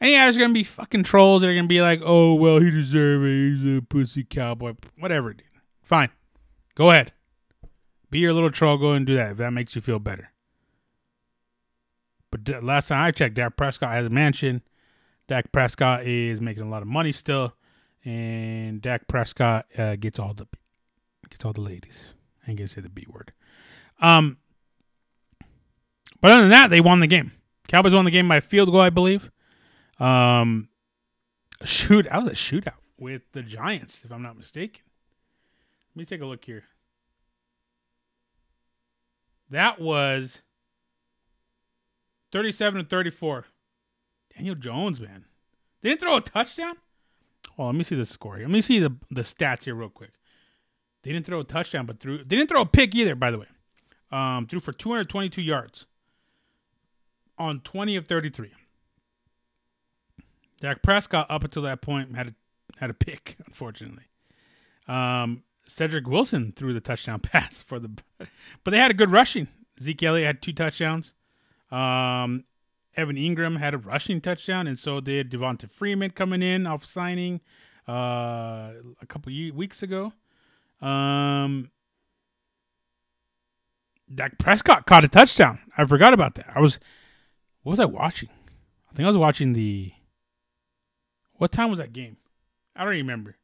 [0.00, 2.70] And yeah, there's gonna be fucking trolls that are gonna be like, "Oh well, he
[2.70, 3.64] deserves it.
[3.64, 5.46] He's a pussy cowboy." Whatever, dude.
[5.82, 6.10] Fine.
[6.74, 7.12] Go ahead.
[8.10, 8.76] Be your little troll.
[8.76, 10.30] Go and do that if that makes you feel better.
[12.44, 14.62] But last time I checked, Dak Prescott has a mansion.
[15.28, 17.54] Dak Prescott is making a lot of money still,
[18.04, 20.46] and Dak Prescott uh, gets all the
[21.28, 22.12] gets all the ladies.
[22.46, 23.32] I gonna say the B word.
[24.00, 24.38] Um,
[26.20, 27.32] but other than that, they won the game.
[27.68, 29.30] Cowboys won the game by field goal, I believe.
[29.98, 30.68] Um,
[31.64, 34.82] shoot, that was a shootout with the Giants, if I'm not mistaken.
[35.94, 36.64] Let me take a look here.
[39.50, 40.42] That was
[42.32, 43.46] 37 to 34.
[44.34, 45.24] Daniel Jones, man.
[45.80, 46.76] They Didn't throw a touchdown?
[47.58, 48.36] Oh, let me see the score.
[48.36, 48.46] Here.
[48.46, 50.12] Let me see the the stats here real quick.
[51.02, 52.18] They didn't throw a touchdown, but threw.
[52.18, 53.46] They didn't throw a pick either, by the way.
[54.10, 55.86] Um, threw for 222 yards
[57.38, 58.52] on 20 of 33.
[60.60, 62.34] Dak Prescott up until that point had a
[62.78, 64.04] had a pick, unfortunately.
[64.88, 69.48] Um, Cedric Wilson threw the touchdown pass for the, but they had a good rushing.
[69.80, 71.14] Zeke Elliott had two touchdowns.
[71.70, 72.44] Um,
[72.96, 77.40] Evan Engram had a rushing touchdown, and so did Devonta Freeman coming in off signing
[77.88, 80.12] uh, a couple weeks ago.
[80.80, 81.70] Um,
[84.12, 85.60] Dak Prescott caught a touchdown.
[85.76, 86.46] I forgot about that.
[86.54, 86.78] I was,
[87.62, 88.30] what was I watching?
[88.90, 89.92] I think I was watching the.
[91.34, 92.16] What time was that game?
[92.74, 93.36] I don't remember,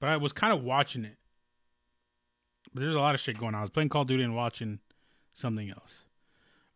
[0.00, 1.16] but I was kind of watching it.
[2.72, 3.60] But there's a lot of shit going on.
[3.60, 4.80] I was playing Call of Duty and watching
[5.34, 6.04] something else.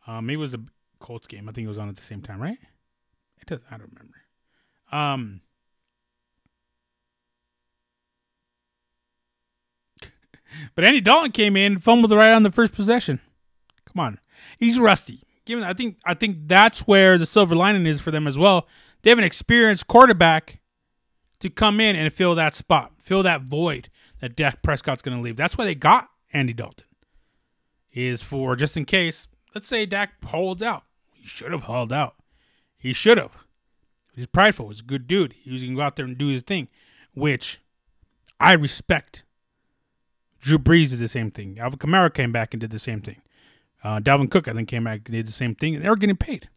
[0.06, 0.60] Um, it was a
[1.04, 1.48] Colts game.
[1.50, 2.56] I think it was on at the same time, right?
[3.38, 3.60] It does.
[3.70, 4.16] I don't remember.
[4.90, 5.42] Um,
[10.74, 13.20] but Andy Dalton came in, fumbled right on the first possession.
[13.84, 14.18] Come on,
[14.58, 15.22] he's rusty.
[15.44, 18.66] Given, I think, I think that's where the silver lining is for them as well.
[19.02, 20.62] They have an experienced quarterback
[21.40, 23.90] to come in and fill that spot, fill that void
[24.22, 25.36] that Dak Prescott's going to leave.
[25.36, 26.86] That's why they got Andy Dalton.
[27.92, 29.28] Is for just in case.
[29.54, 30.84] Let's say Dak holds out.
[31.24, 32.16] He should have hauled out.
[32.76, 33.46] He should have.
[34.14, 34.68] He's prideful.
[34.68, 35.32] He's a good dude.
[35.32, 36.68] He was going to go out there and do his thing,
[37.14, 37.62] which
[38.38, 39.24] I respect.
[40.42, 41.58] Drew Brees did the same thing.
[41.58, 43.22] Alvin Kamara came back and did the same thing.
[43.82, 45.74] Uh, Dalvin Cook, I think, came back and did the same thing.
[45.74, 46.50] And they were getting paid.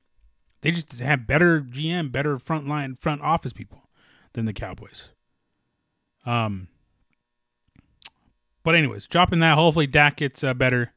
[0.59, 3.83] They just have better GM, better front line, front office people
[4.33, 5.11] than the Cowboys.
[6.25, 6.67] Um,
[8.63, 9.57] but anyways, dropping that.
[9.57, 10.91] Hopefully, Dak gets uh, better.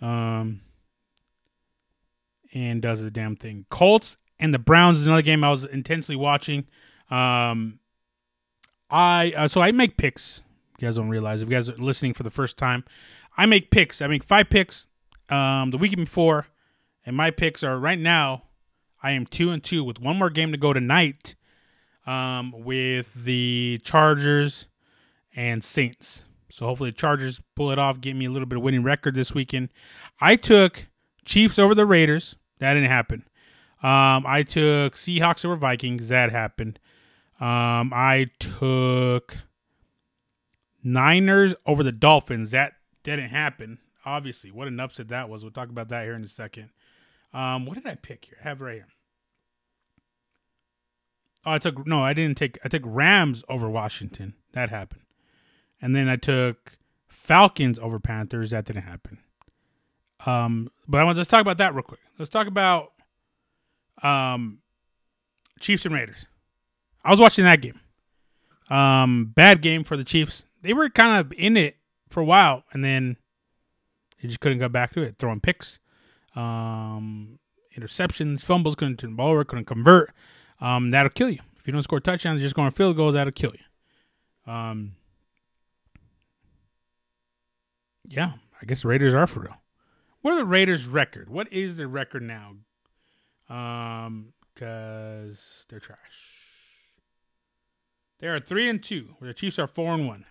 [0.00, 0.62] Um,
[2.54, 3.66] and does the damn thing.
[3.70, 6.66] Colts and the Browns is another game I was intensely watching.
[7.10, 7.80] Um,
[8.90, 10.42] I uh, so I make picks.
[10.78, 12.84] You guys don't realize if you guys are listening for the first time,
[13.36, 14.02] I make picks.
[14.02, 14.88] I make five picks
[15.28, 16.46] um, the weekend before,
[17.04, 18.44] and my picks are right now.
[19.02, 21.34] I am two and two with one more game to go tonight,
[22.06, 24.66] um, with the Chargers
[25.34, 26.24] and Saints.
[26.50, 29.14] So hopefully the Chargers pull it off, get me a little bit of winning record
[29.14, 29.68] this weekend.
[30.20, 30.86] I took
[31.26, 32.36] Chiefs over the Raiders.
[32.58, 33.24] That didn't happen.
[33.82, 36.08] Um, I took Seahawks over Vikings.
[36.08, 36.78] That happened.
[37.38, 39.36] Um, I took
[40.82, 42.52] Niners over the Dolphins.
[42.52, 43.78] That didn't happen.
[44.06, 45.42] Obviously, what an upset that was.
[45.42, 46.70] We'll talk about that here in a second.
[47.34, 48.38] Um, what did I pick here?
[48.40, 48.88] I have right here.
[51.44, 52.58] Oh, I took no, I didn't take.
[52.64, 54.34] I took Rams over Washington.
[54.52, 55.02] That happened,
[55.82, 58.50] and then I took Falcons over Panthers.
[58.50, 59.18] That didn't happen.
[60.24, 62.00] Um, but I want to talk about that real quick.
[62.18, 62.92] Let's talk about
[64.02, 64.58] um,
[65.60, 66.26] Chiefs and Raiders.
[67.04, 67.80] I was watching that game.
[68.68, 70.44] Um, bad game for the Chiefs.
[70.62, 71.76] They were kind of in it
[72.08, 73.16] for a while, and then
[74.20, 75.16] they just couldn't go back to it.
[75.18, 75.78] Throwing picks,
[76.34, 77.38] um,
[77.76, 80.12] interceptions, fumbles, couldn't turn the ball over, couldn't convert.
[80.60, 81.40] Um, that'll kill you.
[81.58, 83.14] If you don't score touchdowns, you're just going field goals.
[83.14, 84.52] That'll kill you.
[84.52, 84.96] Um,
[88.08, 89.56] yeah, I guess Raiders are for real.
[90.26, 91.30] What are the Raiders' record?
[91.30, 92.54] What is their record now?
[93.48, 95.98] Um, because they're trash.
[98.18, 99.10] They are three and two.
[99.20, 100.24] The Chiefs are four and one.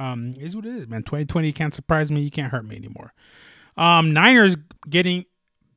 [0.00, 1.04] Um, is what it is, man.
[1.04, 2.20] Twenty twenty can't surprise me.
[2.22, 3.14] You can't hurt me anymore.
[3.76, 4.56] Um, Niners
[4.90, 5.24] getting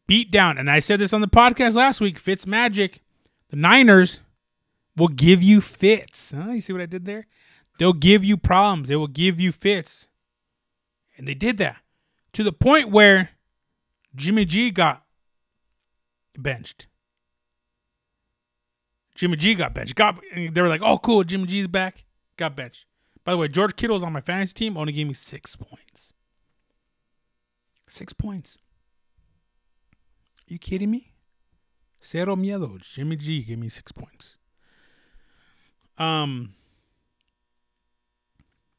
[0.07, 2.17] beat down, and I said this on the podcast last week.
[2.17, 3.03] Fitz magic.
[3.51, 4.21] The Niners
[4.97, 6.33] will give you fits.
[6.35, 6.49] Huh?
[6.49, 7.27] You see what I did there?
[7.77, 8.89] They'll give you problems.
[8.89, 10.07] They will give you fits,
[11.15, 11.77] and they did that
[12.33, 13.29] to the point where
[14.15, 15.03] Jimmy G got
[16.37, 16.87] benched.
[19.15, 19.95] Jimmy G got benched.
[19.95, 22.05] Got they were like, "Oh, cool, Jimmy G's back."
[22.37, 22.85] Got benched.
[23.23, 24.77] By the way, George Kittle's on my fantasy team.
[24.77, 26.13] Only gave me six points.
[27.87, 28.57] Six points.
[30.49, 31.13] Are you kidding me?
[32.01, 32.81] Cero miedo.
[32.81, 34.37] Jimmy G gave me six points.
[35.97, 36.55] Um.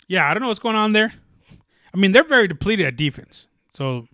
[0.08, 1.14] Yeah, I don't know what's going on there.
[1.94, 3.46] I mean, they're very depleted at defense.
[3.74, 4.08] So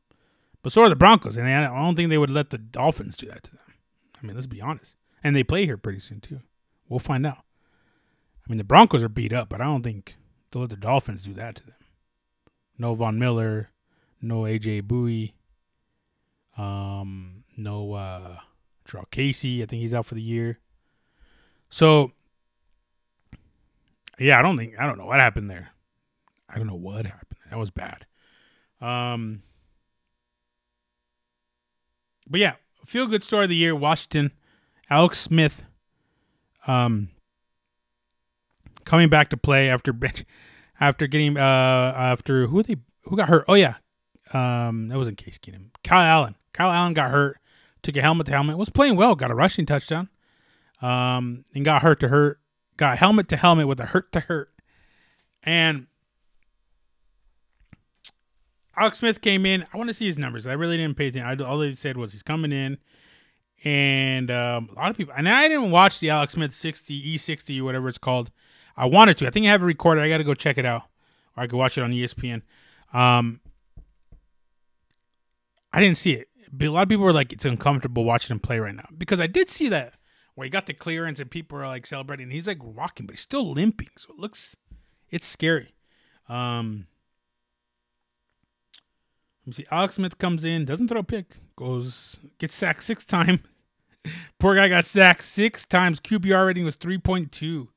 [0.69, 3.25] but so are the Broncos, and I don't think they would let the Dolphins do
[3.29, 3.73] that to them.
[4.23, 4.97] I mean, let's be honest.
[5.25, 6.41] And they play here pretty soon too.
[6.91, 7.39] We'll find out.
[7.39, 10.17] I mean, the Broncos are beat up, but I don't think
[10.51, 11.75] they'll let the Dolphins do that to them.
[12.77, 13.71] No Von Miller,
[14.21, 15.33] no AJ Bouye,
[16.63, 18.37] um, no uh,
[18.87, 19.63] Jurrell Casey.
[19.63, 20.59] I think he's out for the year.
[21.71, 22.13] So,
[24.19, 25.71] yeah, I don't think I don't know what happened there.
[26.47, 27.41] I don't know what happened.
[27.49, 28.05] That was bad.
[28.83, 29.45] Um,
[32.31, 32.55] but yeah,
[32.87, 33.75] feel good story of the year.
[33.75, 34.33] Washington,
[34.91, 35.65] Alex Smith,
[36.67, 37.09] um,
[38.85, 39.93] coming back to play after
[40.81, 43.45] after getting uh after who they who got hurt.
[43.49, 43.75] Oh yeah,
[44.33, 45.71] um, that wasn't Case Keenum.
[45.83, 46.37] Kyle Allen.
[46.53, 47.39] Kyle Allen got hurt.
[47.83, 48.59] Took a helmet to helmet.
[48.59, 49.15] Was playing well.
[49.15, 50.09] Got a rushing touchdown.
[50.83, 52.41] Um, and got hurt to hurt.
[52.77, 54.51] Got helmet to helmet with a hurt to hurt.
[55.43, 55.87] And
[58.79, 59.67] Alex Smith came in.
[59.73, 60.47] I want to see his numbers.
[60.47, 61.41] I really didn't pay attention.
[61.41, 62.79] I, all they said was he's coming in,
[63.65, 65.15] and um, a lot of people.
[65.17, 68.31] And I didn't watch the Alex Smith sixty E sixty or whatever it's called.
[68.77, 69.27] I wanted to.
[69.27, 70.03] I think I have it recorded.
[70.05, 70.83] I got to go check it out,
[71.37, 72.43] or I could watch it on ESPN.
[72.93, 73.41] Um,
[75.73, 76.29] I didn't see it.
[76.51, 79.21] But a lot of people were like, "It's uncomfortable watching him play right now," because
[79.21, 79.95] I did see that
[80.39, 82.31] where he got the clearance and people are like celebrating.
[82.31, 84.55] He's like walking, but he's still limping, so it looks,
[85.11, 85.75] it's scary.
[86.29, 86.87] Um,
[89.49, 89.67] me see.
[89.71, 93.41] Alex Smith comes in, doesn't throw a pick, goes gets sacked six times.
[94.39, 96.01] Poor guy got sacked six times.
[96.01, 97.69] QBR rating was three point two.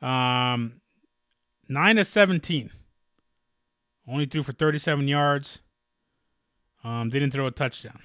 [0.00, 0.80] Um,
[1.68, 2.70] nine to seventeen.
[4.08, 5.60] Only threw for thirty-seven yards.
[6.84, 8.00] Um, didn't throw a touchdown.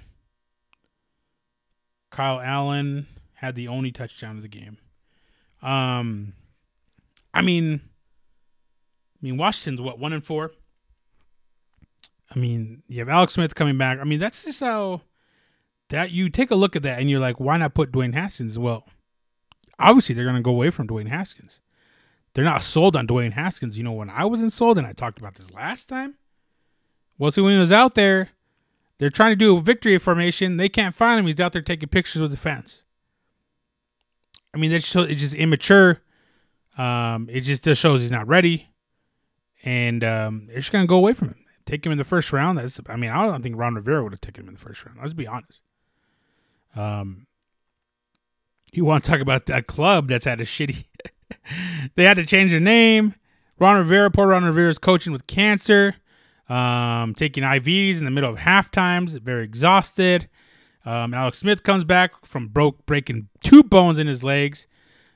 [2.09, 4.77] Kyle Allen had the only touchdown of the game.
[5.61, 6.33] Um,
[7.33, 10.51] I mean, I mean Washington's what one and four.
[12.33, 13.99] I mean, you have Alex Smith coming back.
[13.99, 15.01] I mean, that's just how
[15.89, 18.57] that you take a look at that and you're like, why not put Dwayne Haskins?
[18.57, 18.87] Well,
[19.77, 21.59] obviously they're to go away from Dwayne Haskins.
[22.33, 23.77] They're not sold on Dwayne Haskins.
[23.77, 26.15] You know, when I wasn't sold, and I talked about this last time,
[27.17, 28.29] well, see, when he was out there,
[28.97, 30.55] they're trying to do a victory formation.
[30.55, 31.27] They can't find him.
[31.27, 32.83] He's out there taking pictures with the fans.
[34.53, 35.99] I mean, that's just, it's just immature.
[36.77, 38.69] Um, it just, just shows he's not ready,
[39.63, 41.45] and um, they're just gonna go away from him.
[41.65, 42.57] Take him in the first round.
[42.57, 44.85] That's, I mean, I don't think Ron Rivera would have taken him in the first
[44.85, 44.99] round.
[44.99, 45.61] Let's be honest.
[46.75, 47.27] Um,
[48.73, 50.85] you want to talk about that club that's had a shitty?
[51.95, 53.15] they had to change their name.
[53.59, 55.95] Ron Rivera, poor Ron Rivera is coaching with cancer
[56.51, 60.27] um, taking IVs in the middle of half times, very exhausted.
[60.85, 64.67] Um, Alex Smith comes back from broke breaking two bones in his legs.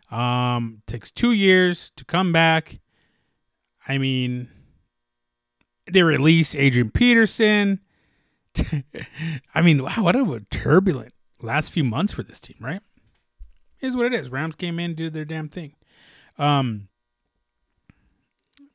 [0.09, 2.79] Um, takes two years to come back.
[3.85, 4.49] I mean,
[5.91, 7.79] they released Adrian Peterson.
[9.53, 12.81] I mean, wow, what a turbulent last few months for this team, right?
[13.81, 14.29] Is what it is.
[14.29, 15.75] Rams came in, did their damn thing.
[16.37, 16.87] Um,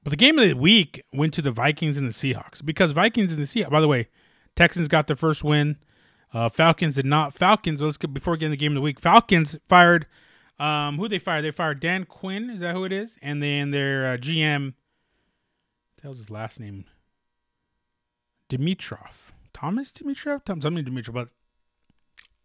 [0.03, 3.33] but the game of the week went to the Vikings and the Seahawks because Vikings
[3.33, 3.71] and the Seahawks.
[3.71, 4.09] By the way,
[4.57, 5.77] Texans got their first win.
[6.33, 7.35] Uh, Falcons did not.
[7.35, 7.83] Falcons.
[7.83, 9.01] Let's get before getting the game of the week.
[9.01, 10.07] Falcons fired.
[10.59, 11.43] Um, who they fired?
[11.43, 12.51] They fired Dan Quinn.
[12.51, 13.17] Is that who it is?
[13.23, 14.75] And then their uh, GM.
[16.03, 16.85] That was his last name.
[18.51, 19.33] Dimitroff.
[19.55, 20.45] Thomas Dimitroff.
[20.45, 21.15] Tom something Dimitroff.
[21.15, 21.29] But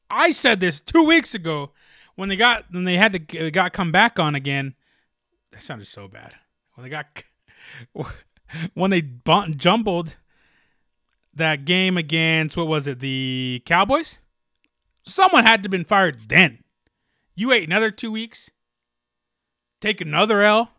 [0.10, 1.72] I said this two weeks ago
[2.16, 4.76] when they got when they had to got come back on again.
[5.52, 6.36] That sounded so bad.
[6.76, 7.24] When they got
[8.74, 9.02] when they
[9.58, 10.16] jumbled
[11.34, 14.20] that game against what was it, the Cowboys?
[15.06, 16.64] Someone had to have been fired then.
[17.36, 18.50] You wait another two weeks,
[19.82, 20.72] take another L,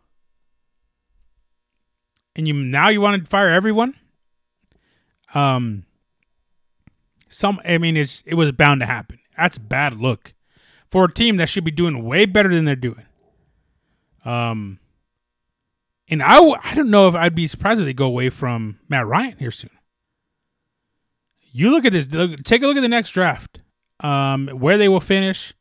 [2.35, 3.93] and you now you want to fire everyone.
[5.33, 5.85] Um,
[7.29, 9.19] some I mean it's it was bound to happen.
[9.37, 10.33] That's bad look
[10.89, 13.05] for a team that should be doing way better than they're doing.
[14.25, 14.79] Um,
[16.09, 18.79] and I w- I don't know if I'd be surprised if they go away from
[18.87, 19.71] Matt Ryan here soon.
[21.51, 22.07] You look at this.
[22.07, 23.61] Look, take a look at the next draft.
[23.99, 25.53] Um, where they will finish.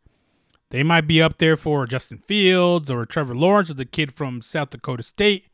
[0.71, 4.43] They might be up there for Justin Fields or Trevor Lawrence or the kid from
[4.43, 5.47] South Dakota State.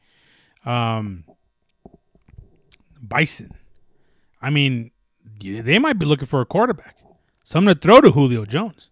[0.65, 1.25] Um,
[3.01, 3.55] Bison.
[4.43, 4.91] I mean,
[5.41, 6.97] they might be looking for a quarterback.
[7.45, 8.89] Someone to throw to Julio Jones.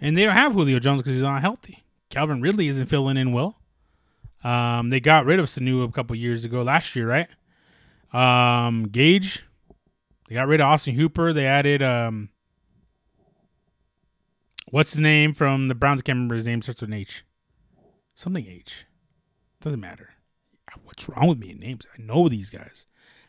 [0.00, 1.84] And they don't have Julio Jones because he's not healthy.
[2.10, 3.58] Calvin Ridley isn't filling in well.
[4.44, 7.28] Um, they got rid of Sanu a couple years ago, last year, right?
[8.12, 9.44] Um, Gage.
[10.28, 11.32] They got rid of Austin Hooper.
[11.32, 12.30] They added um,
[14.70, 16.00] what's the name from the Browns?
[16.00, 16.62] I can't remember his name.
[16.62, 17.24] Starts with an H.
[18.14, 18.86] Something H.
[19.60, 20.10] Doesn't matter.
[20.84, 21.86] What's wrong with me in names?
[21.96, 22.86] I know these guys.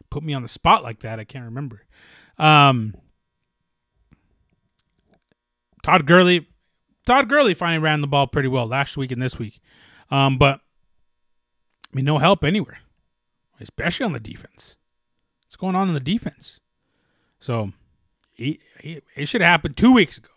[0.09, 1.19] Put me on the spot like that.
[1.19, 1.83] I can't remember.
[2.37, 2.95] Um,
[5.83, 6.47] Todd Gurley.
[7.05, 9.59] Todd Gurley finally ran the ball pretty well last week and this week.
[10.11, 12.79] Um, but I mean, no help anywhere,
[13.59, 14.75] especially on the defense.
[15.43, 16.59] What's going on in the defense?
[17.39, 17.71] So
[18.33, 20.29] he, he, it should have happened two weeks ago.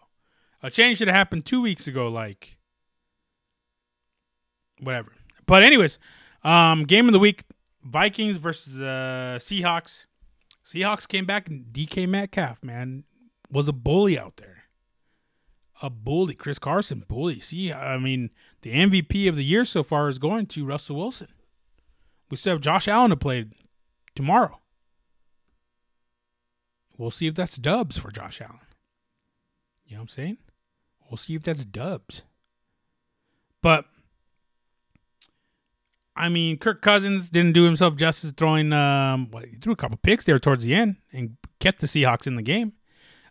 [0.63, 2.57] A change should have happened two weeks ago, like
[4.81, 5.13] whatever.
[5.47, 5.99] But anyways,
[6.45, 7.45] um, game of the week:
[7.83, 10.07] Vikings versus the uh, Seahawks.
[10.65, 13.05] Seahawks came back and DK Metcalf, man,
[13.51, 14.65] was a bully out there.
[15.83, 16.35] A bully.
[16.35, 17.41] Chris Carson, bully.
[17.41, 18.31] See, I mean,
[18.63, 21.29] the MVP of the year so far is going to Russell Wilson.
[22.31, 23.47] We still have Josh Allen to play
[24.15, 24.61] tomorrow.
[26.99, 28.61] We'll see if that's dubs for Josh Allen.
[29.87, 30.39] You know what I'm saying?
[31.11, 32.23] We'll see if that's dubs.
[33.63, 33.87] But
[36.17, 38.73] I mean, Kirk Cousins didn't do himself justice throwing.
[38.73, 42.27] Um, well, he threw a couple picks there towards the end and kept the Seahawks
[42.27, 42.73] in the game.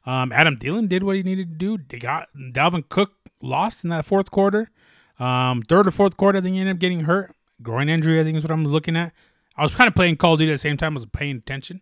[0.06, 1.84] Um, Adam Thielen did what he needed to do.
[1.90, 3.12] They got Dalvin Cook
[3.42, 4.72] lost in that fourth quarter.
[5.20, 7.36] Um, third or fourth quarter, I think he ended up getting hurt.
[7.62, 9.12] Groin injury, I think is what I'm looking at.
[9.58, 10.94] I was kind of playing Call of Duty at the same time.
[10.94, 11.82] I was paying attention.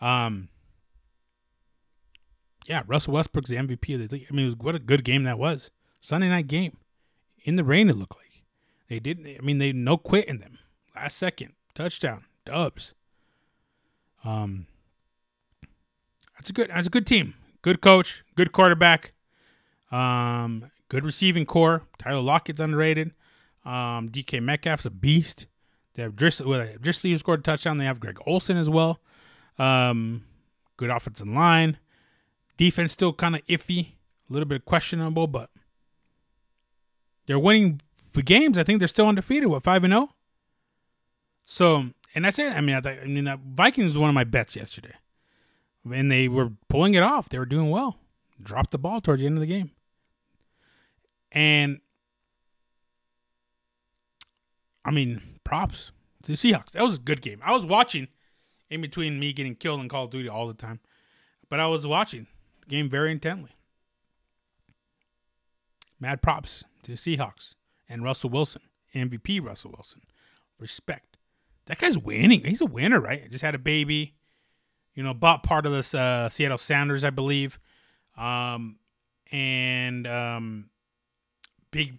[0.00, 0.50] Um,
[2.66, 4.26] yeah, Russell Westbrook's the MVP of the league.
[4.30, 5.70] I mean, was, what a good game that was.
[6.00, 6.76] Sunday night game.
[7.44, 8.23] In the rain, it looked like.
[8.94, 9.26] They didn't.
[9.26, 10.60] I mean, they no quit in them.
[10.94, 12.94] Last second touchdown, Dubs.
[14.24, 14.68] Um,
[16.36, 16.70] that's a good.
[16.70, 17.34] That's a good team.
[17.60, 18.22] Good coach.
[18.36, 19.12] Good quarterback.
[19.90, 21.82] Um, good receiving corps.
[21.98, 23.10] Tyler Lockett's underrated.
[23.64, 25.48] Um, DK Metcalf's a beast.
[25.94, 26.46] They have Dissly.
[26.46, 27.78] Well, Dissly scored a touchdown.
[27.78, 29.00] They have Greg Olsen as well.
[29.58, 30.22] Um,
[30.76, 31.78] good offensive line.
[32.56, 33.94] Defense still kind of iffy,
[34.30, 35.50] a little bit questionable, but
[37.26, 37.80] they're winning
[38.22, 39.48] games, I think they're still undefeated.
[39.48, 40.08] What five and zero?
[40.10, 40.14] Oh?
[41.46, 44.24] So, and I say, I mean, I, I mean, that Vikings was one of my
[44.24, 44.94] bets yesterday,
[45.90, 47.28] and they were pulling it off.
[47.28, 47.98] They were doing well.
[48.42, 49.70] Dropped the ball towards the end of the game,
[51.30, 51.80] and
[54.84, 55.92] I mean, props
[56.22, 56.72] to the Seahawks.
[56.72, 57.40] That was a good game.
[57.44, 58.08] I was watching
[58.70, 60.80] in between me getting killed in Call of Duty all the time,
[61.48, 62.26] but I was watching
[62.60, 63.50] the game very intently.
[66.00, 67.54] Mad props to the Seahawks
[67.88, 68.62] and Russell Wilson,
[68.94, 70.02] MVP Russell Wilson.
[70.58, 71.16] Respect.
[71.66, 72.44] That guy's winning.
[72.44, 73.30] He's a winner, right?
[73.30, 74.14] Just had a baby.
[74.94, 77.58] You know, bought part of this uh, Seattle Sounders, I believe.
[78.16, 78.76] Um,
[79.32, 80.70] and um,
[81.70, 81.98] big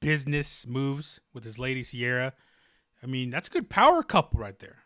[0.00, 2.32] business moves with his lady Ciara.
[3.02, 4.78] I mean, that's a good power couple right there.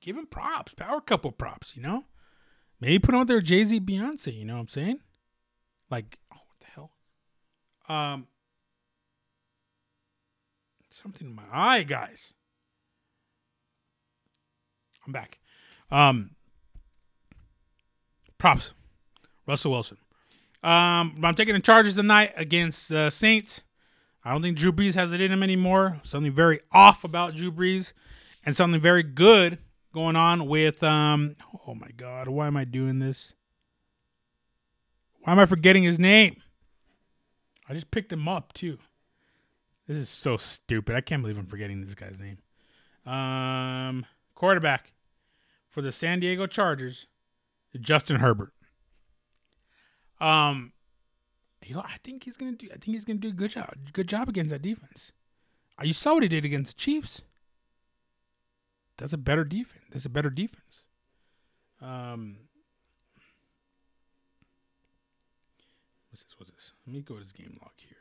[0.00, 2.04] Give him props, power couple props, you know?
[2.78, 5.00] Maybe put him on their Jay Z Beyonce, you know what I'm saying?
[5.90, 6.92] Like, oh, what the hell?
[7.88, 8.26] Um,
[11.02, 12.32] Something in my eye, guys.
[15.04, 15.40] I'm back.
[15.90, 16.30] Um,
[18.38, 18.74] props.
[19.44, 19.98] Russell Wilson.
[20.62, 23.62] Um, I'm taking the Chargers tonight against uh, Saints.
[24.24, 26.00] I don't think Drew Brees has it in him anymore.
[26.04, 27.92] Something very off about Drew Brees,
[28.46, 29.58] and something very good
[29.92, 30.82] going on with.
[30.84, 31.34] Um,
[31.66, 33.34] oh my God, why am I doing this?
[35.22, 36.40] Why am I forgetting his name?
[37.68, 38.78] I just picked him up too.
[39.86, 40.96] This is so stupid.
[40.96, 42.38] I can't believe I'm forgetting this guy's name.
[43.12, 44.92] Um, quarterback
[45.68, 47.06] for the San Diego Chargers,
[47.80, 48.52] Justin Herbert.
[50.20, 50.72] Um,
[51.72, 52.66] know, I think he's gonna do.
[52.66, 53.74] I think he's gonna do a good job.
[53.92, 55.12] Good job against that defense.
[55.82, 57.22] You saw what he did against the Chiefs.
[58.96, 59.84] That's a better defense.
[59.90, 60.84] That's a better defense.
[61.80, 62.36] Um,
[66.10, 66.34] what's this?
[66.38, 66.72] What's this?
[66.86, 67.96] Let me go to his game log here.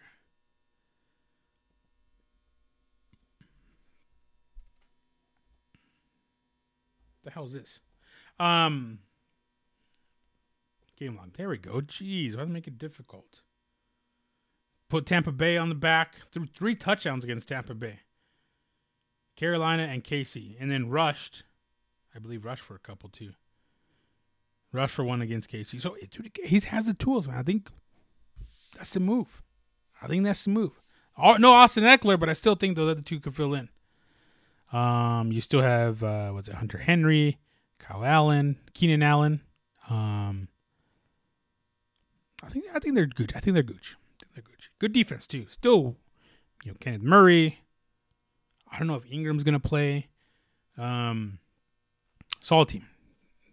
[7.24, 7.80] The hell is this?
[8.40, 9.00] Um,
[10.98, 11.34] game log.
[11.38, 11.82] There we go.
[11.82, 13.42] Jeez, why make it difficult?
[14.90, 16.16] Put Tampa Bay on the back.
[16.32, 18.00] Threw three touchdowns against Tampa Bay.
[19.36, 21.44] Carolina and Casey, and then rushed.
[22.14, 23.32] I believe rushed for a couple too.
[24.72, 25.80] Rushed for one against Casey.
[25.80, 27.38] So dude, he has the tools, man.
[27.38, 27.70] I think
[28.76, 29.42] that's the move.
[30.02, 30.82] I think that's the move.
[31.18, 33.70] No Austin Ekeler, but I still think the other two could fill in.
[34.74, 37.38] Um, you still have uh, it, Hunter Henry,
[37.78, 39.42] Kyle Allen, Keenan Allen.
[39.88, 40.48] Um,
[42.42, 43.34] I think I think they're good.
[43.36, 43.80] I think they're good.
[44.34, 44.56] they're good.
[44.80, 45.46] Good defense too.
[45.48, 45.96] Still,
[46.64, 47.60] you know, Kenneth Murray.
[48.72, 50.08] I don't know if Ingram's gonna play.
[50.78, 51.38] Um,
[52.40, 52.88] Saul team,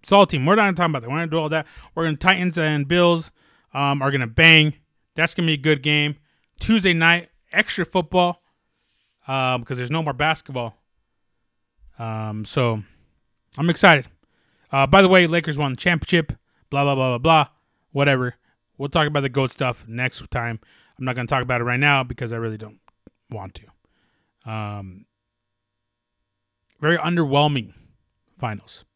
[0.03, 0.47] Saul team.
[0.47, 1.11] We're not talking about that.
[1.11, 1.67] We're gonna do all that.
[1.95, 3.31] We're gonna Titans and Bills
[3.75, 4.75] um, are gonna bang.
[5.17, 6.17] That's gonna be a good game.
[6.59, 8.43] Tuesday night, extra football
[9.29, 10.80] um, because there's no more basketball
[12.01, 12.83] um, so
[13.59, 14.07] I'm excited.
[14.73, 16.33] Uh, by the way, Lakers won the championship.
[16.71, 17.47] Blah blah blah blah blah.
[17.93, 18.37] Whatever.
[18.79, 20.59] We'll talk about the goat stuff next time.
[20.99, 22.79] I'm not going to talk about it right now because I really don't
[23.31, 23.61] want
[24.47, 24.51] to.
[24.51, 25.05] Um,
[26.81, 27.75] very underwhelming
[28.39, 28.87] finals.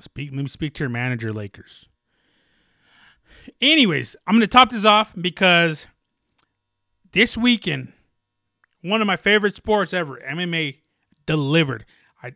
[0.00, 0.30] Speak.
[0.32, 1.88] Let me speak to your manager, Lakers.
[3.62, 5.86] Anyways, I'm going to top this off because
[7.12, 7.93] this weekend
[8.84, 10.20] one of my favorite sports ever.
[10.28, 10.76] MMA
[11.26, 11.86] delivered.
[12.22, 12.34] I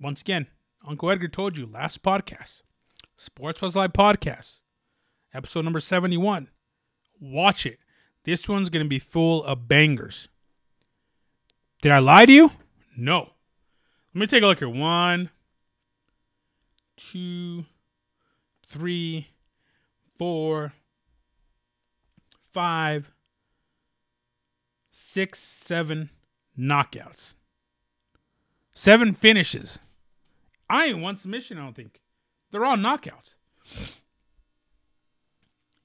[0.00, 0.46] once again,
[0.86, 2.62] Uncle Edgar told you last podcast.
[3.16, 4.60] Sports Plus Life podcast,
[5.32, 6.48] episode number 71.
[7.20, 7.78] Watch it.
[8.24, 10.28] This one's to be full of bangers.
[11.82, 12.50] Did I lie to you?
[12.96, 13.30] No.
[14.14, 14.68] Let me take a look here.
[14.68, 15.30] One,
[16.96, 17.64] two,
[18.68, 19.28] three,
[20.18, 20.72] four,
[22.52, 23.13] five,
[25.14, 26.10] six, seven
[26.58, 27.34] knockouts.
[28.72, 29.78] Seven finishes.
[30.68, 32.00] I ain't one submission, I don't think.
[32.50, 33.36] They're all knockouts.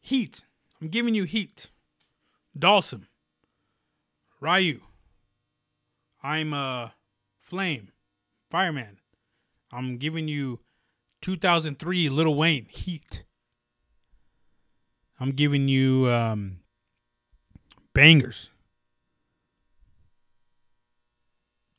[0.01, 0.41] Heat.
[0.81, 1.67] I'm giving you heat.
[2.57, 3.05] Dawson.
[4.41, 4.81] Ryu.
[6.23, 6.89] I'm uh
[7.39, 7.91] Flame.
[8.49, 8.97] Fireman.
[9.71, 10.59] I'm giving you
[11.21, 13.23] 2003 Lil Wayne Heat.
[15.19, 16.61] I'm giving you um
[17.93, 18.49] bangers.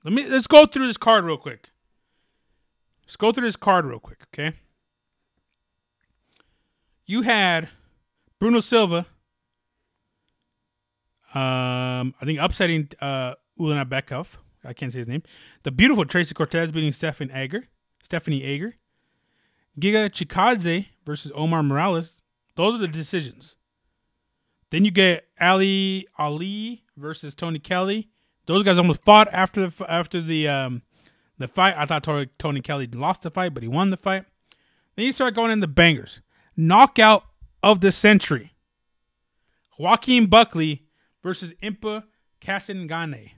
[0.05, 1.70] Let me let's go through this card real quick.
[3.05, 4.57] Let's go through this card real quick, okay?
[7.07, 7.68] You had
[8.38, 9.07] Bruno Silva,
[11.34, 14.26] um, I think upsetting uh, Ulana Bekov.
[14.64, 15.22] I can't say his name.
[15.62, 17.68] The beautiful Tracy Cortez beating Stephanie Egger.
[18.03, 18.76] Stephanie Egger.
[19.78, 22.20] Giga Chikadze versus Omar Morales.
[22.57, 23.57] Those are the decisions.
[24.70, 28.11] Then you get Ali Ali versus Tony Kelley.
[28.51, 30.82] Those guys almost fought after the after the um,
[31.38, 31.74] the fight.
[31.76, 34.24] I thought Tony, Tony Kelley lost the fight, but he won the fight.
[34.96, 36.20] Then you start going in the bangers.
[36.57, 37.24] Knockout
[37.62, 38.55] of the century.
[39.78, 40.82] Joaquin Buckley
[41.22, 42.03] versus Impa
[42.40, 43.30] Kasanganay.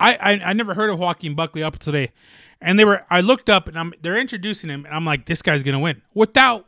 [0.00, 2.12] I, I I never heard of Joaquin Buckley up to today,
[2.60, 3.06] and they were.
[3.08, 3.94] I looked up and I'm.
[4.02, 6.66] They're introducing him, and I'm like, this guy's gonna win without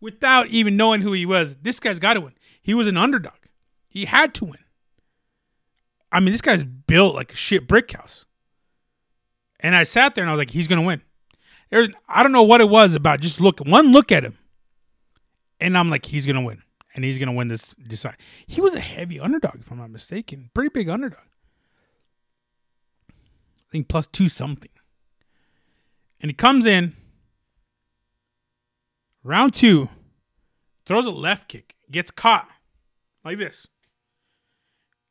[0.00, 1.56] without even knowing who he was.
[1.56, 2.34] This guy's got to win.
[2.62, 3.39] He was an underdog.
[3.90, 4.64] He had to win.
[6.10, 8.24] I mean, this guy's built like a shit brick house.
[9.58, 11.02] And I sat there and I was like, he's gonna win.
[11.70, 13.20] There's, I don't know what it was about.
[13.20, 14.38] Just look one look at him,
[15.60, 16.62] and I'm like, he's gonna win,
[16.94, 17.74] and he's gonna win this.
[17.76, 18.16] Decide.
[18.46, 20.50] He was a heavy underdog, if I'm not mistaken.
[20.54, 21.20] Pretty big underdog.
[23.10, 24.70] I think plus two something.
[26.20, 26.94] And he comes in,
[29.22, 29.88] round two,
[30.84, 32.48] throws a left kick, gets caught
[33.24, 33.66] like this.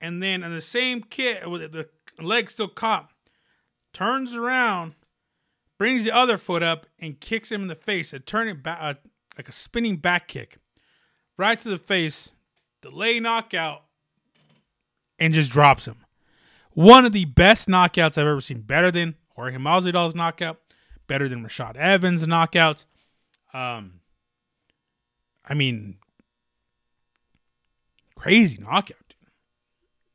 [0.02, 1.90] And then on the same kick, with the
[2.20, 3.10] leg still caught,
[3.94, 4.96] turns around,
[5.78, 8.14] brings the other foot up, and kicks him in the face.
[8.14, 8.94] A turning back, uh,
[9.38, 10.58] like a spinning back kick,
[11.38, 12.32] right to the face,
[12.82, 13.84] delay knockout,
[15.18, 15.98] and just drops him.
[16.72, 18.62] One of the best knockouts I've ever seen.
[18.62, 20.60] Better than Jorge Masvidal's knockout.
[21.08, 22.86] Better than Rashad Evans' knockouts.
[23.54, 24.02] Um,
[25.44, 25.98] I mean,
[28.16, 29.09] crazy knockout.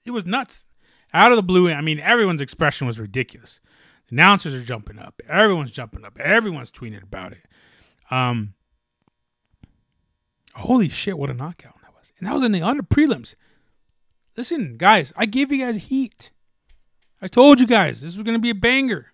[0.04, 0.64] It was nuts.
[1.12, 3.60] Out of the blue, I mean, everyone's expression was ridiculous.
[4.08, 5.22] The announcers are jumping up.
[5.28, 6.18] Everyone's jumping up.
[6.18, 7.42] Everyone's tweeting about it.
[8.10, 8.54] Um,
[10.54, 12.12] holy shit, what a knockout that was.
[12.18, 13.34] And that was in the under prelims.
[14.36, 16.32] Listen, guys, I gave you guys heat.
[17.22, 19.12] I told you guys this was going to be a banger.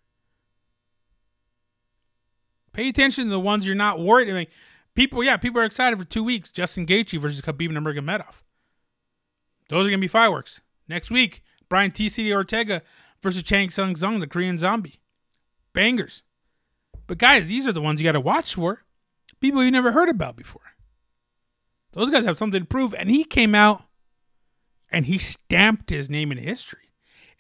[2.73, 4.31] Pay attention to the ones you're not worried.
[4.31, 4.47] I mean,
[4.95, 6.51] people, yeah, people are excited for two weeks.
[6.51, 8.43] Justin Gaethje versus Khabib Nurmagomedov.
[9.69, 10.63] Those are going to be fireworks.
[10.91, 12.83] Next week, Brian TC Ortega
[13.23, 14.99] versus Chan Sung Jung, the Korean zombie.
[15.73, 16.25] Bangers.
[17.07, 18.83] But guys, these are the ones you got to watch for.
[19.39, 20.63] People you never heard about before.
[21.93, 22.93] Those guys have something to prove.
[22.93, 23.85] And he came out
[24.91, 26.91] and he stamped his name in history.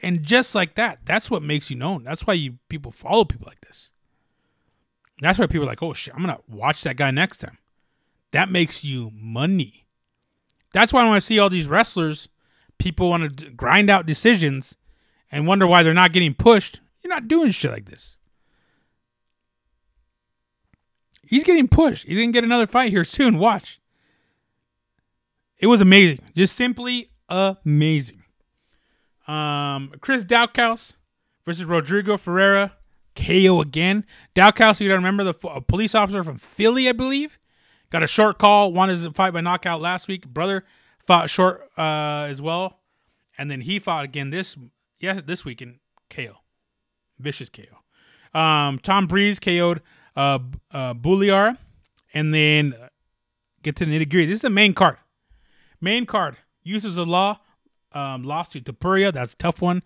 [0.00, 2.04] And just like that, that's what makes you known.
[2.04, 3.90] That's why you people follow people like this.
[5.18, 7.58] That's why people are like, oh shit, I'm gonna watch that guy next time.
[8.30, 9.86] That makes you money.
[10.72, 12.28] That's why when I see all these wrestlers,
[12.80, 14.76] people want to grind out decisions
[15.30, 16.80] and wonder why they're not getting pushed.
[17.02, 18.16] You're not doing shit like this.
[21.22, 22.06] He's getting pushed.
[22.06, 23.38] He's gonna get another fight here soon.
[23.38, 23.80] Watch.
[25.58, 26.18] It was amazing.
[26.34, 28.24] Just simply amazing.
[29.28, 30.94] Um, Chris Daukaus
[31.44, 32.76] versus Rodrigo Ferreira.
[33.14, 34.06] KO again.
[34.34, 37.38] Daukaus, you gotta remember the a police officer from Philly, I believe,
[37.90, 38.72] got a short call.
[38.72, 40.26] Wanted to fight by knockout last week.
[40.26, 40.64] Brother
[41.10, 42.78] fought short uh, as well,
[43.36, 44.56] and then he fought again this
[45.00, 46.36] yes this week in KO,
[47.18, 48.38] vicious KO.
[48.38, 49.82] Um, Tom Breese KO'd
[50.14, 50.38] uh,
[50.70, 51.58] uh, Bouliar,
[52.14, 52.76] and then
[53.64, 54.26] get to the nitty gritty.
[54.26, 54.98] This is the main card.
[55.80, 57.40] Main card Youssef Zalal.
[57.90, 59.12] Um, lost to Topuria.
[59.12, 59.82] That's a tough one.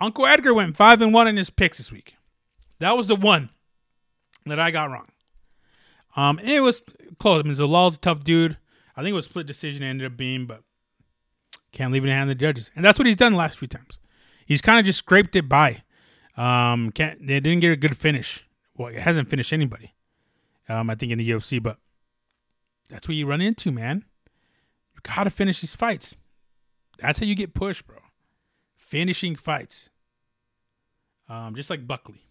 [0.00, 2.16] Uncle Edgar went five and one in his picks this week.
[2.80, 3.50] That was the one
[4.44, 5.06] that I got wrong.
[6.16, 6.82] Um, it was
[7.20, 7.44] close.
[7.44, 8.56] I mean, Zalal's a tough dude.
[8.98, 9.82] I think it was split decision.
[9.82, 10.62] Ended up being, but
[11.72, 12.70] can't leave it in the hand of the judges.
[12.74, 13.98] And that's what he's done the last few times.
[14.44, 15.82] He's kind of just scraped it by.
[16.36, 19.92] Um, can't they didn't get a good finish well, it hasn't finished anybody.
[20.68, 21.78] Um, I think in the UFC, but
[22.88, 24.04] that's what you run into, man.
[24.94, 26.14] You gotta finish these fights.
[26.98, 27.98] That's how you get pushed, bro.
[28.76, 29.90] Finishing fights.
[31.28, 32.22] Um, just like Buckley.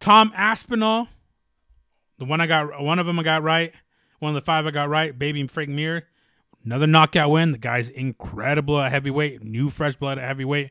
[0.00, 1.08] Tom Aspinall,
[2.18, 3.72] the one I got, one of them I got right.
[4.22, 5.18] One of the five I got right.
[5.18, 6.06] Baby Frank Mir,
[6.64, 7.50] another knockout win.
[7.50, 9.42] The guy's incredible at heavyweight.
[9.42, 10.70] New fresh blood at heavyweight.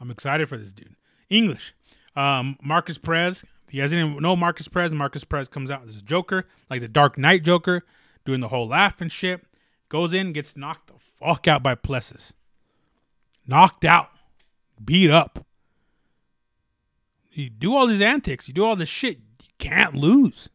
[0.00, 0.94] I'm excited for this dude.
[1.28, 1.74] English.
[2.14, 3.42] Um, Markus Perez.
[3.66, 6.82] If you guys didn't know Markus Perez, Markus Perez comes out as a Joker, like
[6.82, 7.82] the Dark Knight Joker,
[8.24, 9.44] doing the whole laugh and shit.
[9.88, 12.32] Goes in, gets knocked the fuck out by Plessis.
[13.44, 14.10] Knocked out.
[14.84, 15.44] Beat up.
[17.32, 20.48] You do all these antics, you do all this shit, you can't lose.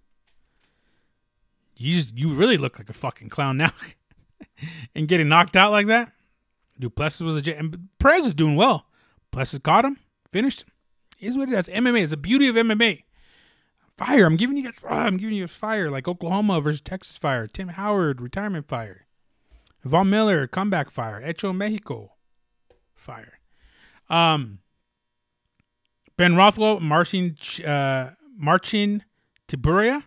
[1.82, 3.72] You just you really look like a fucking clown now.
[4.96, 6.12] and getting knocked out like that.
[6.80, 8.86] Duplessis was a and Perez is doing well.
[9.32, 9.98] Plessis caught him,
[10.32, 10.70] finished him.
[11.20, 11.68] Is what it is.
[11.68, 12.02] MMA.
[12.02, 13.04] It's the beauty of MMA.
[13.96, 14.26] Fire.
[14.26, 14.80] I'm giving you guys.
[14.84, 17.46] Oh, I'm giving you fire like Oklahoma versus Texas fire.
[17.48, 19.06] Tim Howard retirement fire.
[19.84, 21.22] Von Miller comeback fire.
[21.22, 22.14] Hecho Mexico
[22.96, 23.40] fire.
[24.10, 24.60] Um.
[26.18, 29.04] Ben Rothwell, marching uh, Marcin
[29.48, 30.04] Tybura.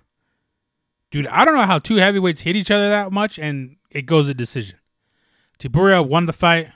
[1.15, 4.29] Dude, I don't know how two heavyweights hit each other that much, and it goes
[4.29, 4.81] a decision.
[5.61, 6.73] Tybura won the fight.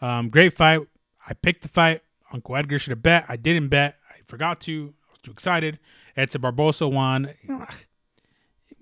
[0.00, 0.80] Um, great fight.
[1.28, 2.02] I picked the fight.
[2.32, 3.26] Uncle Edgar should have bet.
[3.28, 3.94] I didn't bet.
[4.10, 4.94] I forgot to.
[5.06, 5.78] I was too excited.
[6.16, 7.32] Edson Barbosa won.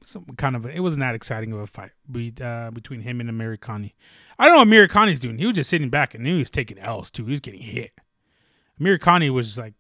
[0.03, 1.91] Some kind of a, it wasn't that exciting of a fight
[2.41, 3.93] uh, between him and Amirkhani.
[4.39, 5.37] I don't know what Amirkhani's doing.
[5.37, 7.27] He was just sitting back and he was taking L's too.
[7.27, 7.93] He was getting hit.
[8.81, 9.75] Amirkhani was like,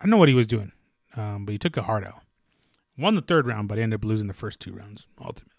[0.00, 0.72] I don't know what he was doing,
[1.16, 2.23] um, but he took a hard L.
[2.96, 5.50] Won the third round, but ended up losing the first two rounds ultimately.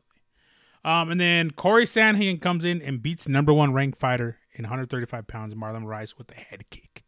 [0.86, 5.26] Um, and then Corey Sandhagen comes in and beats number one ranked fighter in 135
[5.28, 7.04] pounds, Marlon Rice, with a head kick.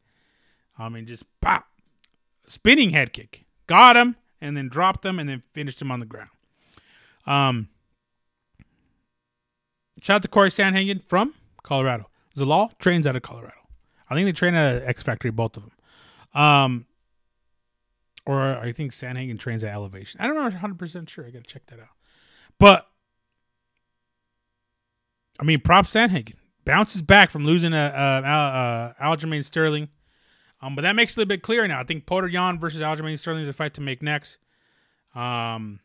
[0.79, 1.67] I mean, just pop,
[2.47, 6.07] spinning head kick, got him, and then dropped him, and then finished him on the
[6.07, 6.29] ground.
[7.27, 7.69] Um,
[10.01, 12.09] shout out to Corey Sandhagen from Colorado.
[12.35, 13.53] Zalal trains out of Colorado.
[14.09, 16.41] I think they train at X Factory, both of them.
[16.41, 16.86] Um,
[18.27, 20.19] or I think Sandhagen trains at Elevation.
[20.19, 21.25] I don't know 100 percent sure.
[21.25, 21.87] I got to check that out.
[22.59, 22.85] But
[25.39, 29.87] I mean, prop Sandhagen bounces back from losing a, a, a, a Aljamain Sterling.
[30.61, 31.79] Um, but that makes it a little bit clearer now.
[31.79, 34.39] I think Petr Yan versus Aljamain Sterling is a fight to make next.
[35.15, 35.79] Um,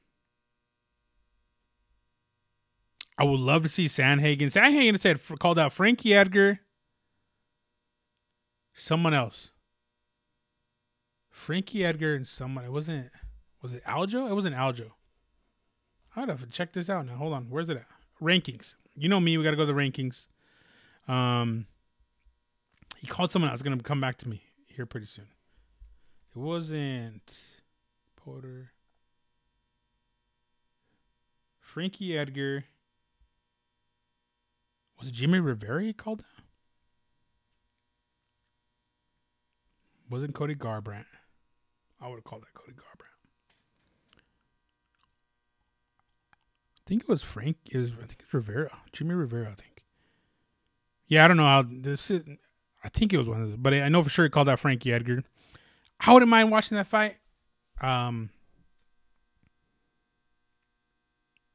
[3.16, 4.50] I would love to see Sandhagen.
[4.50, 6.60] Sandhagen said called out Frankie Edgar.
[8.72, 9.51] Someone else.
[11.42, 12.64] Frankie Edgar and someone.
[12.64, 13.10] It wasn't.
[13.62, 14.30] Was it Aljo?
[14.30, 14.92] It wasn't Aljo.
[16.14, 17.16] I'd have to check this out now.
[17.16, 17.46] Hold on.
[17.50, 17.86] Where's it at?
[18.22, 18.74] Rankings.
[18.94, 19.36] You know me.
[19.36, 20.28] We got to go to the rankings.
[21.08, 21.66] Um,
[22.98, 23.60] he called someone else.
[23.60, 25.26] Going to come back to me here pretty soon.
[26.34, 27.36] It wasn't
[28.14, 28.70] Porter.
[31.58, 32.66] Frankie Edgar.
[35.00, 36.22] Was it Jimmy Rivera he called?
[40.08, 41.06] Wasn't Cody Garbrandt.
[42.02, 43.08] I would have called that Cody Garbrandt.
[46.76, 47.58] I think it was Frank.
[47.70, 48.70] It was I think it's Rivera.
[48.92, 49.84] Jimmy Rivera, I think.
[51.06, 52.22] Yeah, I don't know how this is,
[52.82, 54.58] I think it was one of those, but I know for sure he called out
[54.58, 55.22] Frankie Edgar.
[56.00, 57.16] I wouldn't mind watching that fight.
[57.80, 58.30] Um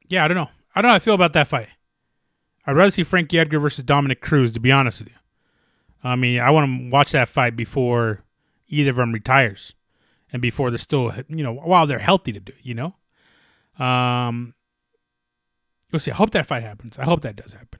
[0.07, 0.49] Yeah, I don't know.
[0.73, 1.67] I don't know how I feel about that fight.
[2.65, 5.15] I'd rather see Frankie Edgar versus Dominick Cruz, to be honest with you.
[6.03, 8.23] I mean, I want to watch that fight before
[8.67, 9.73] either of them retires
[10.31, 12.95] and before they're still, you know, while they're healthy to do you know?
[13.83, 14.53] Um,
[15.91, 16.11] we'll see.
[16.11, 16.97] I hope that fight happens.
[16.97, 17.79] I hope that does happen.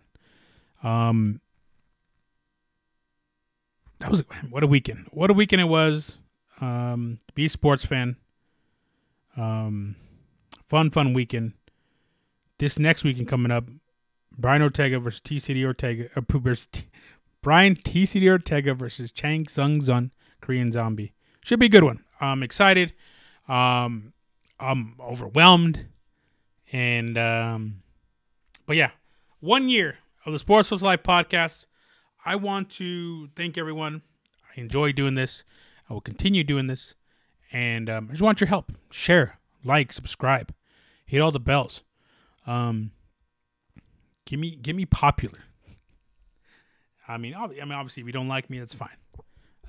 [0.84, 1.42] Um,
[4.00, 5.08] that was what a weekend.
[5.12, 6.18] What a weekend it was.
[6.62, 8.18] Um, be a sports fan.
[9.36, 9.96] Um,
[10.68, 11.54] fun, fun weekend.
[12.60, 13.66] This next weekend coming up,
[14.38, 16.10] Brian Ortega versus T-City Ortega.
[16.16, 16.88] Uh, versus T-
[17.42, 21.14] Brian T-City Ortega versus Chan Sung Jung, Korean Zombie.
[21.44, 22.04] Should be a good one.
[22.20, 22.94] I'm excited.
[23.48, 24.14] Um,
[24.60, 25.88] I'm overwhelmed,
[26.72, 27.84] and um,
[28.66, 28.92] but yeah,
[29.40, 31.66] one year of the Sports Plus Life podcast.
[32.26, 34.02] I want to thank everyone.
[34.52, 35.46] I enjoy doing this.
[35.90, 36.96] I will continue doing this,
[37.54, 38.74] and um, I just want your help.
[38.92, 40.54] Share, like, subscribe,
[41.06, 41.84] hit all the bells.
[42.46, 42.92] Um,
[44.26, 45.40] give me, give me popular.
[47.08, 48.98] I mean, I mean, obviously, if you don't like me, that's fine.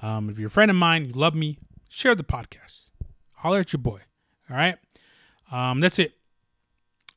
[0.03, 1.59] Um, if you're a friend of mine, you love me,
[1.89, 2.91] share the podcast.
[3.33, 4.01] Holler at your boy.
[4.51, 4.77] All right.
[5.51, 6.15] Um, that's it.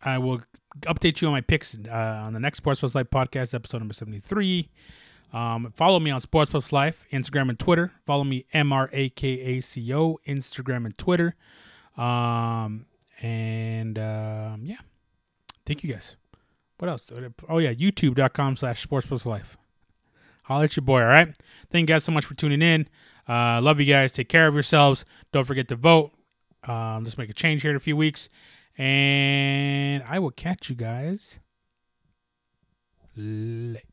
[0.04, 0.42] I will
[0.82, 3.94] update you on my picks uh, on the next Sports Plus Life podcast, episode number
[3.94, 4.70] 73.
[5.34, 7.92] Um, follow me on Sports Plus Life, Instagram and Twitter.
[8.06, 11.36] Follow me M R A K A C O, Instagram and Twitter.
[11.98, 12.86] Um,
[13.22, 14.78] and um, yeah,
[15.66, 16.16] thank you guys.
[16.80, 17.06] What else?
[17.48, 19.58] Oh yeah, YouTube.com slash Sports Plus Life.
[20.44, 21.02] Holler at your boy.
[21.02, 21.34] All right.
[21.72, 22.90] Thank you guys so much for tuning in.
[23.28, 24.12] Uh, love you guys.
[24.12, 25.06] Take care of yourselves.
[25.32, 26.12] Don't forget to vote.
[26.64, 28.30] Um, let's make a change here in a few weeks.
[28.78, 31.40] And I will catch you guys
[33.16, 33.91] later.